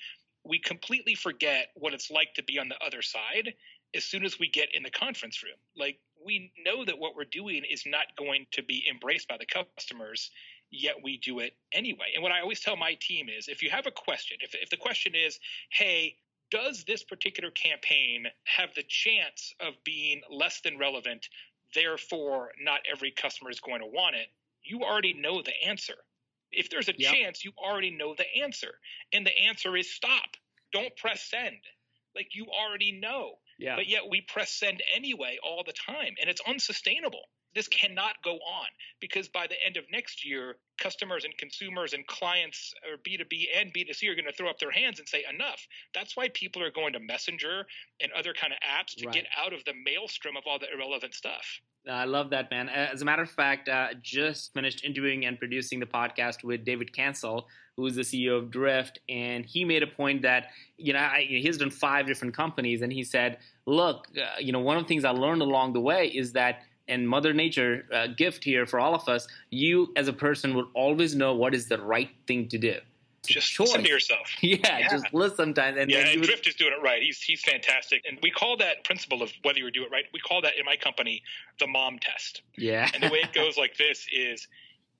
We 0.49 0.59
completely 0.59 1.15
forget 1.15 1.67
what 1.75 1.93
it's 1.93 2.09
like 2.11 2.33
to 2.35 2.43
be 2.43 2.59
on 2.59 2.67
the 2.67 2.83
other 2.85 3.01
side 3.01 3.53
as 3.95 4.03
soon 4.03 4.25
as 4.25 4.39
we 4.39 4.49
get 4.49 4.75
in 4.75 4.83
the 4.83 4.89
conference 4.89 5.43
room. 5.43 5.57
Like, 5.77 5.99
we 6.25 6.51
know 6.65 6.83
that 6.83 6.99
what 6.99 7.15
we're 7.15 7.23
doing 7.23 7.63
is 7.69 7.83
not 7.85 8.07
going 8.17 8.45
to 8.51 8.63
be 8.63 8.83
embraced 8.89 9.27
by 9.27 9.37
the 9.37 9.45
customers 9.45 10.31
yet 10.71 10.95
we 11.03 11.17
do 11.17 11.39
it 11.39 11.53
anyway. 11.71 12.11
And 12.13 12.23
what 12.23 12.31
I 12.31 12.41
always 12.41 12.59
tell 12.59 12.75
my 12.75 12.95
team 12.99 13.27
is 13.29 13.47
if 13.47 13.61
you 13.61 13.69
have 13.69 13.87
a 13.87 13.91
question, 13.91 14.37
if, 14.41 14.53
if 14.55 14.69
the 14.69 14.77
question 14.77 15.13
is, 15.15 15.39
hey, 15.71 16.15
does 16.51 16.83
this 16.85 17.03
particular 17.03 17.51
campaign 17.51 18.25
have 18.45 18.73
the 18.75 18.83
chance 18.87 19.53
of 19.59 19.73
being 19.83 20.21
less 20.29 20.61
than 20.61 20.77
relevant? 20.77 21.29
Therefore, 21.75 22.49
not 22.61 22.81
every 22.91 23.11
customer 23.11 23.51
is 23.51 23.59
going 23.59 23.81
to 23.81 23.87
want 23.87 24.15
it. 24.15 24.27
You 24.63 24.83
already 24.83 25.13
know 25.13 25.41
the 25.41 25.53
answer. 25.65 25.95
If 26.51 26.69
there's 26.69 26.89
a 26.89 26.93
yep. 26.97 27.13
chance, 27.13 27.45
you 27.45 27.51
already 27.57 27.91
know 27.91 28.15
the 28.15 28.25
answer. 28.41 28.73
And 29.13 29.25
the 29.25 29.37
answer 29.37 29.77
is 29.77 29.91
stop. 29.91 30.35
Don't 30.71 30.95
press 30.97 31.21
send. 31.29 31.57
Like 32.15 32.29
you 32.33 32.47
already 32.47 32.91
know. 32.91 33.33
Yeah. 33.57 33.75
But 33.75 33.87
yet 33.87 34.03
we 34.09 34.21
press 34.21 34.51
send 34.51 34.81
anyway 34.95 35.37
all 35.43 35.63
the 35.65 35.73
time. 35.73 36.15
And 36.19 36.29
it's 36.29 36.41
unsustainable 36.47 37.23
this 37.55 37.67
cannot 37.67 38.13
go 38.23 38.33
on 38.33 38.67
because 38.99 39.27
by 39.27 39.47
the 39.47 39.55
end 39.65 39.77
of 39.77 39.83
next 39.91 40.25
year, 40.25 40.55
customers 40.79 41.25
and 41.25 41.35
consumers 41.37 41.93
and 41.93 42.05
clients 42.07 42.73
or 42.89 42.97
B2B 42.97 43.47
and 43.55 43.73
B2C 43.73 44.09
are 44.09 44.15
going 44.15 44.25
to 44.25 44.33
throw 44.33 44.49
up 44.49 44.59
their 44.59 44.71
hands 44.71 44.99
and 44.99 45.07
say 45.07 45.23
enough. 45.31 45.67
That's 45.93 46.15
why 46.15 46.29
people 46.33 46.63
are 46.63 46.71
going 46.71 46.93
to 46.93 46.99
Messenger 46.99 47.65
and 48.01 48.11
other 48.11 48.33
kind 48.33 48.53
of 48.53 48.59
apps 48.59 48.95
to 48.97 49.07
right. 49.07 49.15
get 49.15 49.25
out 49.37 49.53
of 49.53 49.63
the 49.65 49.73
maelstrom 49.73 50.37
of 50.37 50.43
all 50.45 50.59
the 50.59 50.71
irrelevant 50.71 51.13
stuff. 51.13 51.61
I 51.89 52.05
love 52.05 52.29
that, 52.29 52.51
man. 52.51 52.69
As 52.69 53.01
a 53.01 53.05
matter 53.05 53.23
of 53.23 53.29
fact, 53.29 53.67
uh, 53.67 53.89
just 54.01 54.53
finished 54.53 54.83
interviewing 54.83 55.25
and 55.25 55.37
producing 55.37 55.79
the 55.79 55.85
podcast 55.85 56.43
with 56.43 56.63
David 56.63 56.93
Cancel, 56.93 57.47
who 57.75 57.85
is 57.85 57.95
the 57.95 58.01
CEO 58.01 58.37
of 58.37 58.51
Drift, 58.51 58.99
and 59.09 59.45
he 59.45 59.65
made 59.65 59.83
a 59.83 59.87
point 59.87 60.21
that 60.21 60.47
you 60.77 60.93
know 60.93 60.99
I, 60.99 61.25
he's 61.27 61.57
done 61.57 61.71
five 61.71 62.05
different 62.07 62.33
companies, 62.33 62.81
and 62.81 62.93
he 62.93 63.03
said, 63.03 63.37
"Look, 63.65 64.07
uh, 64.17 64.39
you 64.39 64.51
know, 64.51 64.59
one 64.59 64.77
of 64.77 64.83
the 64.83 64.87
things 64.87 65.05
I 65.05 65.11
learned 65.11 65.41
along 65.41 65.73
the 65.73 65.81
way 65.81 66.07
is 66.07 66.33
that 66.33 66.61
and 66.89 67.07
Mother 67.07 67.33
Nature 67.33 67.85
uh, 67.93 68.07
gift 68.07 68.43
here 68.43 68.65
for 68.65 68.79
all 68.79 68.95
of 68.95 69.07
us. 69.07 69.27
You, 69.51 69.93
as 69.95 70.07
a 70.07 70.13
person, 70.13 70.55
will 70.55 70.67
always 70.73 71.15
know 71.15 71.33
what 71.35 71.53
is 71.53 71.67
the 71.67 71.79
right 71.79 72.09
thing 72.27 72.49
to 72.49 72.57
do. 72.57 72.79
Just 73.25 73.51
choice. 73.51 73.67
listen 73.67 73.83
to 73.83 73.89
yourself. 73.89 74.27
Yeah, 74.41 74.57
yeah, 74.63 74.89
just 74.89 75.13
listen 75.13 75.37
sometimes. 75.37 75.77
And 75.77 75.89
yeah, 75.89 75.99
and 75.99 76.21
Drift 76.21 76.47
is 76.47 76.55
doing 76.55 76.71
it 76.71 76.83
right. 76.83 77.01
He's 77.01 77.21
he's 77.21 77.41
fantastic, 77.41 78.03
and 78.07 78.17
we 78.21 78.31
call 78.31 78.57
that 78.57 78.83
principle 78.83 79.21
of 79.21 79.31
whether 79.43 79.59
you 79.59 79.71
do 79.71 79.83
it 79.83 79.91
right. 79.91 80.05
We 80.13 80.19
call 80.19 80.41
that 80.41 80.53
in 80.57 80.65
my 80.65 80.75
company 80.75 81.21
the 81.59 81.67
mom 81.67 81.99
test. 81.99 82.41
Yeah, 82.57 82.89
and 82.93 83.03
the 83.03 83.09
way 83.09 83.19
it 83.19 83.33
goes 83.33 83.57
like 83.57 83.77
this 83.77 84.05
is, 84.11 84.47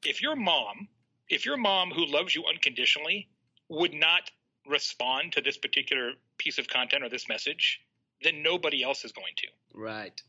if 0.05 0.21
your 0.21 0.35
mom, 0.35 0.87
if 1.29 1.45
your 1.45 1.57
mom 1.57 1.91
who 1.91 2.05
loves 2.05 2.35
you 2.35 2.43
unconditionally 2.45 3.27
would 3.69 3.93
not 3.93 4.31
respond 4.67 5.33
to 5.33 5.41
this 5.41 5.57
particular 5.57 6.11
piece 6.37 6.57
of 6.57 6.67
content 6.67 7.03
or 7.03 7.09
this 7.09 7.27
message, 7.27 7.81
then 8.23 8.43
nobody 8.43 8.83
else 8.83 9.05
is 9.05 9.11
going 9.11 9.33
to. 9.37 9.47
Right 9.73 10.21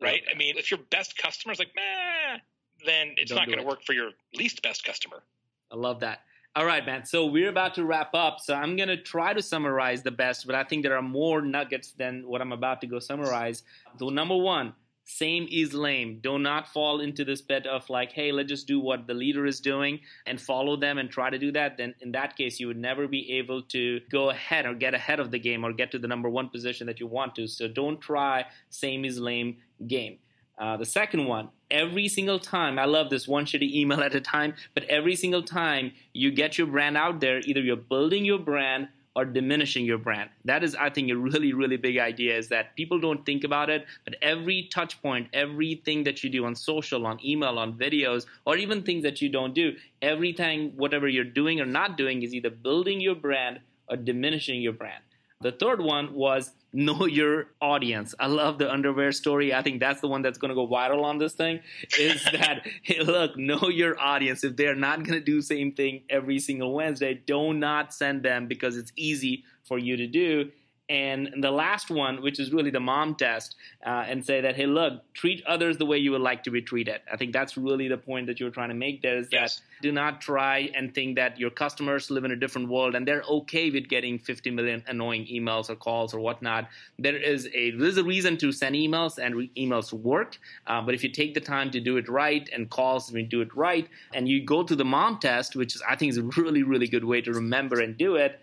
right? 0.00 0.22
I 0.32 0.36
mean, 0.36 0.56
if 0.56 0.70
your 0.70 0.80
best 0.90 1.16
customer 1.16 1.52
is 1.52 1.58
like, 1.58 1.74
meh, 1.74 2.38
then 2.84 3.14
it's 3.16 3.30
Don't 3.30 3.38
not 3.38 3.46
going 3.46 3.58
to 3.58 3.64
work 3.64 3.84
for 3.84 3.92
your 3.92 4.10
least 4.34 4.62
best 4.62 4.84
customer. 4.84 5.22
I 5.70 5.76
love 5.76 6.00
that. 6.00 6.20
All 6.56 6.66
right, 6.66 6.84
man. 6.84 7.04
So 7.04 7.26
we're 7.26 7.48
about 7.48 7.74
to 7.74 7.84
wrap 7.84 8.12
up. 8.12 8.40
So 8.40 8.54
I'm 8.54 8.74
going 8.74 8.88
to 8.88 8.96
try 8.96 9.32
to 9.32 9.40
summarize 9.40 10.02
the 10.02 10.10
best, 10.10 10.46
but 10.46 10.56
I 10.56 10.64
think 10.64 10.82
there 10.82 10.96
are 10.96 11.02
more 11.02 11.40
nuggets 11.42 11.92
than 11.92 12.26
what 12.26 12.40
I'm 12.40 12.50
about 12.50 12.80
to 12.80 12.88
go 12.88 12.98
summarize. 12.98 13.62
So, 14.00 14.08
number 14.08 14.36
one, 14.36 14.74
same 15.04 15.46
is 15.50 15.74
lame. 15.74 16.18
Do 16.20 16.40
not 16.40 16.66
fall 16.66 17.00
into 17.00 17.24
this 17.24 17.40
bit 17.40 17.68
of 17.68 17.88
like, 17.88 18.10
hey, 18.10 18.32
let's 18.32 18.48
just 18.48 18.66
do 18.66 18.80
what 18.80 19.06
the 19.06 19.14
leader 19.14 19.46
is 19.46 19.60
doing 19.60 20.00
and 20.26 20.40
follow 20.40 20.76
them 20.76 20.98
and 20.98 21.08
try 21.08 21.30
to 21.30 21.38
do 21.38 21.52
that. 21.52 21.76
Then 21.76 21.94
in 22.00 22.12
that 22.12 22.36
case, 22.36 22.58
you 22.58 22.66
would 22.66 22.76
never 22.76 23.06
be 23.06 23.38
able 23.38 23.62
to 23.62 24.00
go 24.10 24.30
ahead 24.30 24.66
or 24.66 24.74
get 24.74 24.92
ahead 24.92 25.20
of 25.20 25.30
the 25.30 25.38
game 25.38 25.64
or 25.64 25.72
get 25.72 25.92
to 25.92 26.00
the 26.00 26.08
number 26.08 26.28
one 26.28 26.48
position 26.48 26.86
that 26.88 26.98
you 26.98 27.06
want 27.06 27.36
to. 27.36 27.46
So 27.46 27.68
don't 27.68 28.00
try 28.00 28.46
same 28.70 29.04
is 29.04 29.20
lame 29.20 29.58
game. 29.86 30.18
Uh, 30.60 30.76
the 30.76 30.84
second 30.84 31.24
one, 31.24 31.48
every 31.70 32.06
single 32.06 32.38
time, 32.38 32.78
I 32.78 32.84
love 32.84 33.08
this 33.08 33.26
one 33.26 33.46
shitty 33.46 33.74
email 33.74 34.02
at 34.08 34.14
a 34.14 34.20
time, 34.20 34.54
but 34.74 34.84
every 34.84 35.16
single 35.16 35.42
time 35.42 35.92
you 36.12 36.30
get 36.30 36.58
your 36.58 36.66
brand 36.66 36.98
out 36.98 37.20
there, 37.20 37.40
either 37.40 37.60
you're 37.60 37.76
building 37.76 38.26
your 38.26 38.38
brand 38.38 38.88
or 39.16 39.24
diminishing 39.24 39.86
your 39.86 39.96
brand. 39.96 40.28
That 40.44 40.62
is, 40.62 40.74
I 40.74 40.90
think, 40.90 41.10
a 41.10 41.16
really, 41.28 41.54
really 41.54 41.78
big 41.78 41.96
idea 41.96 42.36
is 42.36 42.48
that 42.48 42.76
people 42.76 43.00
don't 43.00 43.24
think 43.24 43.42
about 43.42 43.70
it, 43.70 43.86
but 44.04 44.16
every 44.20 44.68
touch 44.72 45.00
point, 45.00 45.28
everything 45.32 46.04
that 46.04 46.22
you 46.22 46.28
do 46.28 46.44
on 46.44 46.54
social, 46.54 47.06
on 47.06 47.18
email, 47.24 47.58
on 47.58 47.72
videos, 47.72 48.26
or 48.44 48.58
even 48.58 48.82
things 48.82 49.02
that 49.02 49.22
you 49.22 49.30
don't 49.30 49.54
do, 49.54 49.74
everything, 50.02 50.74
whatever 50.76 51.08
you're 51.08 51.24
doing 51.24 51.58
or 51.58 51.66
not 51.66 51.96
doing, 51.96 52.22
is 52.22 52.34
either 52.34 52.50
building 52.50 53.00
your 53.00 53.14
brand 53.14 53.60
or 53.88 53.96
diminishing 53.96 54.60
your 54.60 54.74
brand. 54.74 55.02
The 55.40 55.52
third 55.52 55.80
one 55.80 56.12
was 56.12 56.52
know 56.72 57.06
your 57.06 57.48
audience. 57.60 58.14
I 58.18 58.26
love 58.26 58.58
the 58.58 58.70
underwear 58.70 59.12
story. 59.12 59.52
I 59.54 59.62
think 59.62 59.80
that's 59.80 60.00
the 60.00 60.08
one 60.08 60.22
that's 60.22 60.38
going 60.38 60.50
to 60.50 60.54
go 60.54 60.66
viral 60.66 61.02
on 61.02 61.18
this 61.18 61.32
thing. 61.32 61.60
Is 61.98 62.22
that 62.32 62.66
hey, 62.82 63.00
look, 63.00 63.36
know 63.36 63.68
your 63.68 63.98
audience. 64.00 64.44
If 64.44 64.56
they're 64.56 64.74
not 64.74 65.02
going 65.02 65.18
to 65.18 65.24
do 65.24 65.42
same 65.42 65.72
thing 65.72 66.02
every 66.08 66.38
single 66.38 66.72
Wednesday, 66.74 67.14
do 67.26 67.52
not 67.52 67.92
send 67.92 68.22
them 68.22 68.46
because 68.46 68.76
it's 68.76 68.92
easy 68.96 69.44
for 69.64 69.78
you 69.78 69.96
to 69.96 70.06
do. 70.06 70.50
And 70.90 71.36
the 71.40 71.52
last 71.52 71.88
one, 71.88 72.20
which 72.20 72.40
is 72.40 72.52
really 72.52 72.70
the 72.70 72.80
mom 72.80 73.14
test, 73.14 73.54
uh, 73.86 74.04
and 74.08 74.26
say 74.26 74.40
that, 74.40 74.56
hey, 74.56 74.66
look, 74.66 75.00
treat 75.14 75.40
others 75.46 75.78
the 75.78 75.86
way 75.86 75.98
you 75.98 76.10
would 76.10 76.20
like 76.20 76.42
to 76.42 76.50
be 76.50 76.60
treated. 76.60 77.00
I 77.10 77.16
think 77.16 77.32
that's 77.32 77.56
really 77.56 77.86
the 77.86 77.96
point 77.96 78.26
that 78.26 78.40
you're 78.40 78.50
trying 78.50 78.70
to 78.70 78.74
make 78.74 79.00
there 79.00 79.18
is 79.18 79.28
yes. 79.30 79.56
that 79.56 79.62
do 79.82 79.92
not 79.92 80.20
try 80.20 80.68
and 80.74 80.92
think 80.92 81.14
that 81.14 81.38
your 81.38 81.50
customers 81.50 82.10
live 82.10 82.24
in 82.24 82.32
a 82.32 82.36
different 82.36 82.68
world 82.68 82.96
and 82.96 83.06
they're 83.06 83.22
okay 83.22 83.70
with 83.70 83.88
getting 83.88 84.18
50 84.18 84.50
million 84.50 84.82
annoying 84.88 85.26
emails 85.32 85.70
or 85.70 85.76
calls 85.76 86.12
or 86.12 86.18
whatnot. 86.18 86.68
There 86.98 87.16
is 87.16 87.48
a 87.54 87.70
there's 87.70 87.96
a 87.96 88.04
reason 88.04 88.36
to 88.38 88.50
send 88.50 88.74
emails 88.74 89.18
and 89.18 89.36
re- 89.36 89.50
emails 89.56 89.92
work, 89.92 90.38
uh, 90.66 90.82
but 90.82 90.96
if 90.96 91.04
you 91.04 91.10
take 91.10 91.34
the 91.34 91.40
time 91.40 91.70
to 91.70 91.78
do 91.78 91.98
it 91.98 92.08
right 92.08 92.48
and 92.52 92.68
calls 92.68 93.12
you 93.12 93.22
do 93.22 93.42
it 93.42 93.54
right, 93.54 93.88
and 94.12 94.28
you 94.28 94.44
go 94.44 94.64
to 94.64 94.74
the 94.74 94.84
mom 94.84 95.18
test, 95.20 95.54
which 95.54 95.76
is 95.76 95.82
I 95.88 95.94
think 95.94 96.10
is 96.10 96.18
a 96.18 96.24
really 96.36 96.64
really 96.64 96.88
good 96.88 97.04
way 97.04 97.20
to 97.20 97.32
remember 97.32 97.80
and 97.80 97.96
do 97.96 98.16
it 98.16 98.40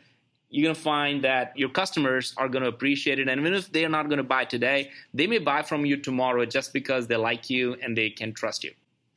you're 0.50 0.64
going 0.64 0.76
to 0.76 0.82
find 0.82 1.24
that 1.24 1.58
your 1.58 1.70
customers 1.70 2.34
are 2.38 2.48
going 2.48 2.64
to 2.64 2.70
appreciate 2.70 3.20
it. 3.20 3.28
And 3.28 3.40
even 3.40 3.54
if 3.54 3.72
they're 3.72 3.90
not 3.90 4.08
going 4.08 4.18
to 4.18 4.24
buy 4.24 4.46
today, 4.46 4.92
they 5.14 5.28
may 5.28 5.40
buy 5.40 5.62
from 5.62 5.86
you 5.86 5.98
tomorrow 5.98 6.46
just 6.46 6.74
because 6.74 7.08
they 7.08 7.18
like 7.18 7.50
you 7.50 7.76
and 7.82 7.98
they 7.98 8.10
can 8.10 8.34
trust 8.34 8.64
you. 8.64 8.72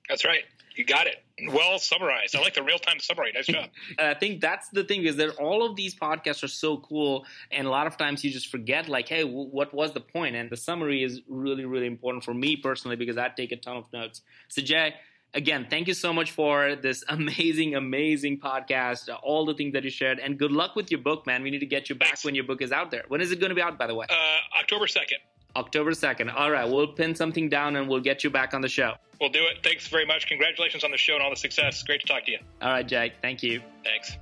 That's 0.09 0.25
right. 0.25 0.45
You 0.75 0.85
got 0.85 1.07
it. 1.07 1.17
Well 1.53 1.79
summarized. 1.79 2.37
I 2.37 2.41
like 2.41 2.55
the 2.55 2.63
real 2.63 2.79
time 2.79 3.01
summary. 3.01 3.33
Nice 3.35 3.47
job. 3.47 3.71
I 3.99 4.15
think 4.15 4.41
that's 4.41 4.69
the 4.71 4.85
thing 4.85 5.05
is 5.05 5.17
that 5.17 5.37
all 5.37 5.65
of 5.65 5.77
these 5.77 5.95
podcasts 5.95 6.43
are 6.43 6.49
so 6.49 6.79
cool, 6.79 7.27
and 7.51 7.67
a 7.67 7.71
lot 7.71 7.87
of 7.87 7.97
times 7.97 8.23
you 8.25 8.31
just 8.31 8.49
forget, 8.49 8.89
like, 8.89 9.09
hey, 9.09 9.23
w- 9.23 9.49
what 9.49 9.73
was 9.75 9.93
the 9.93 10.01
point? 10.01 10.37
And 10.37 10.51
the 10.51 10.57
summary 10.57 11.03
is 11.03 11.23
really, 11.29 11.65
really 11.65 11.87
important 11.87 12.25
for 12.25 12.35
me 12.35 12.57
personally 12.57 12.97
because 12.97 13.17
I 13.17 13.29
take 13.29 13.53
a 13.53 13.57
ton 13.57 13.77
of 13.77 13.93
notes. 13.93 14.23
So, 14.49 14.63
Jay, 14.63 14.95
again, 15.35 15.67
thank 15.69 15.89
you 15.89 15.95
so 15.95 16.13
much 16.13 16.31
for 16.33 16.77
this 16.77 17.05
amazing, 17.09 17.75
amazing 17.75 18.41
podcast, 18.41 19.09
uh, 19.09 19.17
all 19.23 19.47
the 19.47 19.55
things 19.55 19.73
that 19.73 19.85
you 19.85 19.91
shared, 19.91 20.19
and 20.19 20.39
good 20.39 20.53
luck 20.53 20.77
with 20.77 20.91
your 20.91 21.01
book, 21.01 21.27
man. 21.27 21.43
We 21.43 21.51
need 21.51 21.61
to 21.61 21.67
get 21.67 21.89
you 21.89 21.95
back 21.95 22.09
Thanks. 22.09 22.25
when 22.25 22.35
your 22.35 22.45
book 22.45 22.63
is 22.63 22.73
out 22.73 22.91
there. 22.91 23.05
When 23.09 23.21
is 23.21 23.33
it 23.33 23.41
going 23.41 23.51
to 23.51 23.55
be 23.55 23.63
out, 23.63 23.79
by 23.79 23.87
the 23.87 23.95
way? 23.95 24.07
Uh, 24.09 24.61
October 24.61 24.87
2nd. 24.87 25.19
October 25.57 25.91
2nd. 25.91 26.33
All 26.35 26.51
right, 26.51 26.69
we'll 26.69 26.89
pin 26.89 27.15
something 27.15 27.49
down 27.49 27.77
and 27.77 27.89
we'll 27.89 28.01
get 28.01 28.23
you 28.23 28.31
back 28.31 28.55
on 28.55 28.61
the 28.61 28.69
show. 28.69 28.95
We'll 29.21 29.31
do 29.31 29.43
it. 29.45 29.59
Thanks 29.63 29.89
very 29.89 30.07
much. 30.07 30.27
Congratulations 30.27 30.85
on 30.85 30.91
the 30.91 30.97
show 30.97 31.15
and 31.15 31.23
all 31.23 31.31
the 31.31 31.37
success. 31.37 31.83
Great 31.83 32.01
to 32.01 32.07
talk 32.07 32.25
to 32.27 32.33
you. 32.33 32.39
All 32.63 32.71
right, 32.71 32.87
Jake. 32.87 33.15
Thank 33.21 33.43
you. 33.43 33.61
Thanks. 33.85 34.17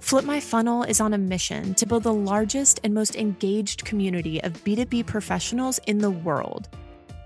Flip 0.00 0.24
My 0.24 0.40
Funnel 0.40 0.84
is 0.84 1.02
on 1.02 1.12
a 1.12 1.18
mission 1.18 1.74
to 1.74 1.84
build 1.84 2.02
the 2.02 2.12
largest 2.14 2.80
and 2.82 2.94
most 2.94 3.14
engaged 3.14 3.84
community 3.84 4.42
of 4.42 4.54
B2B 4.64 5.04
professionals 5.04 5.78
in 5.86 5.98
the 5.98 6.10
world. 6.10 6.70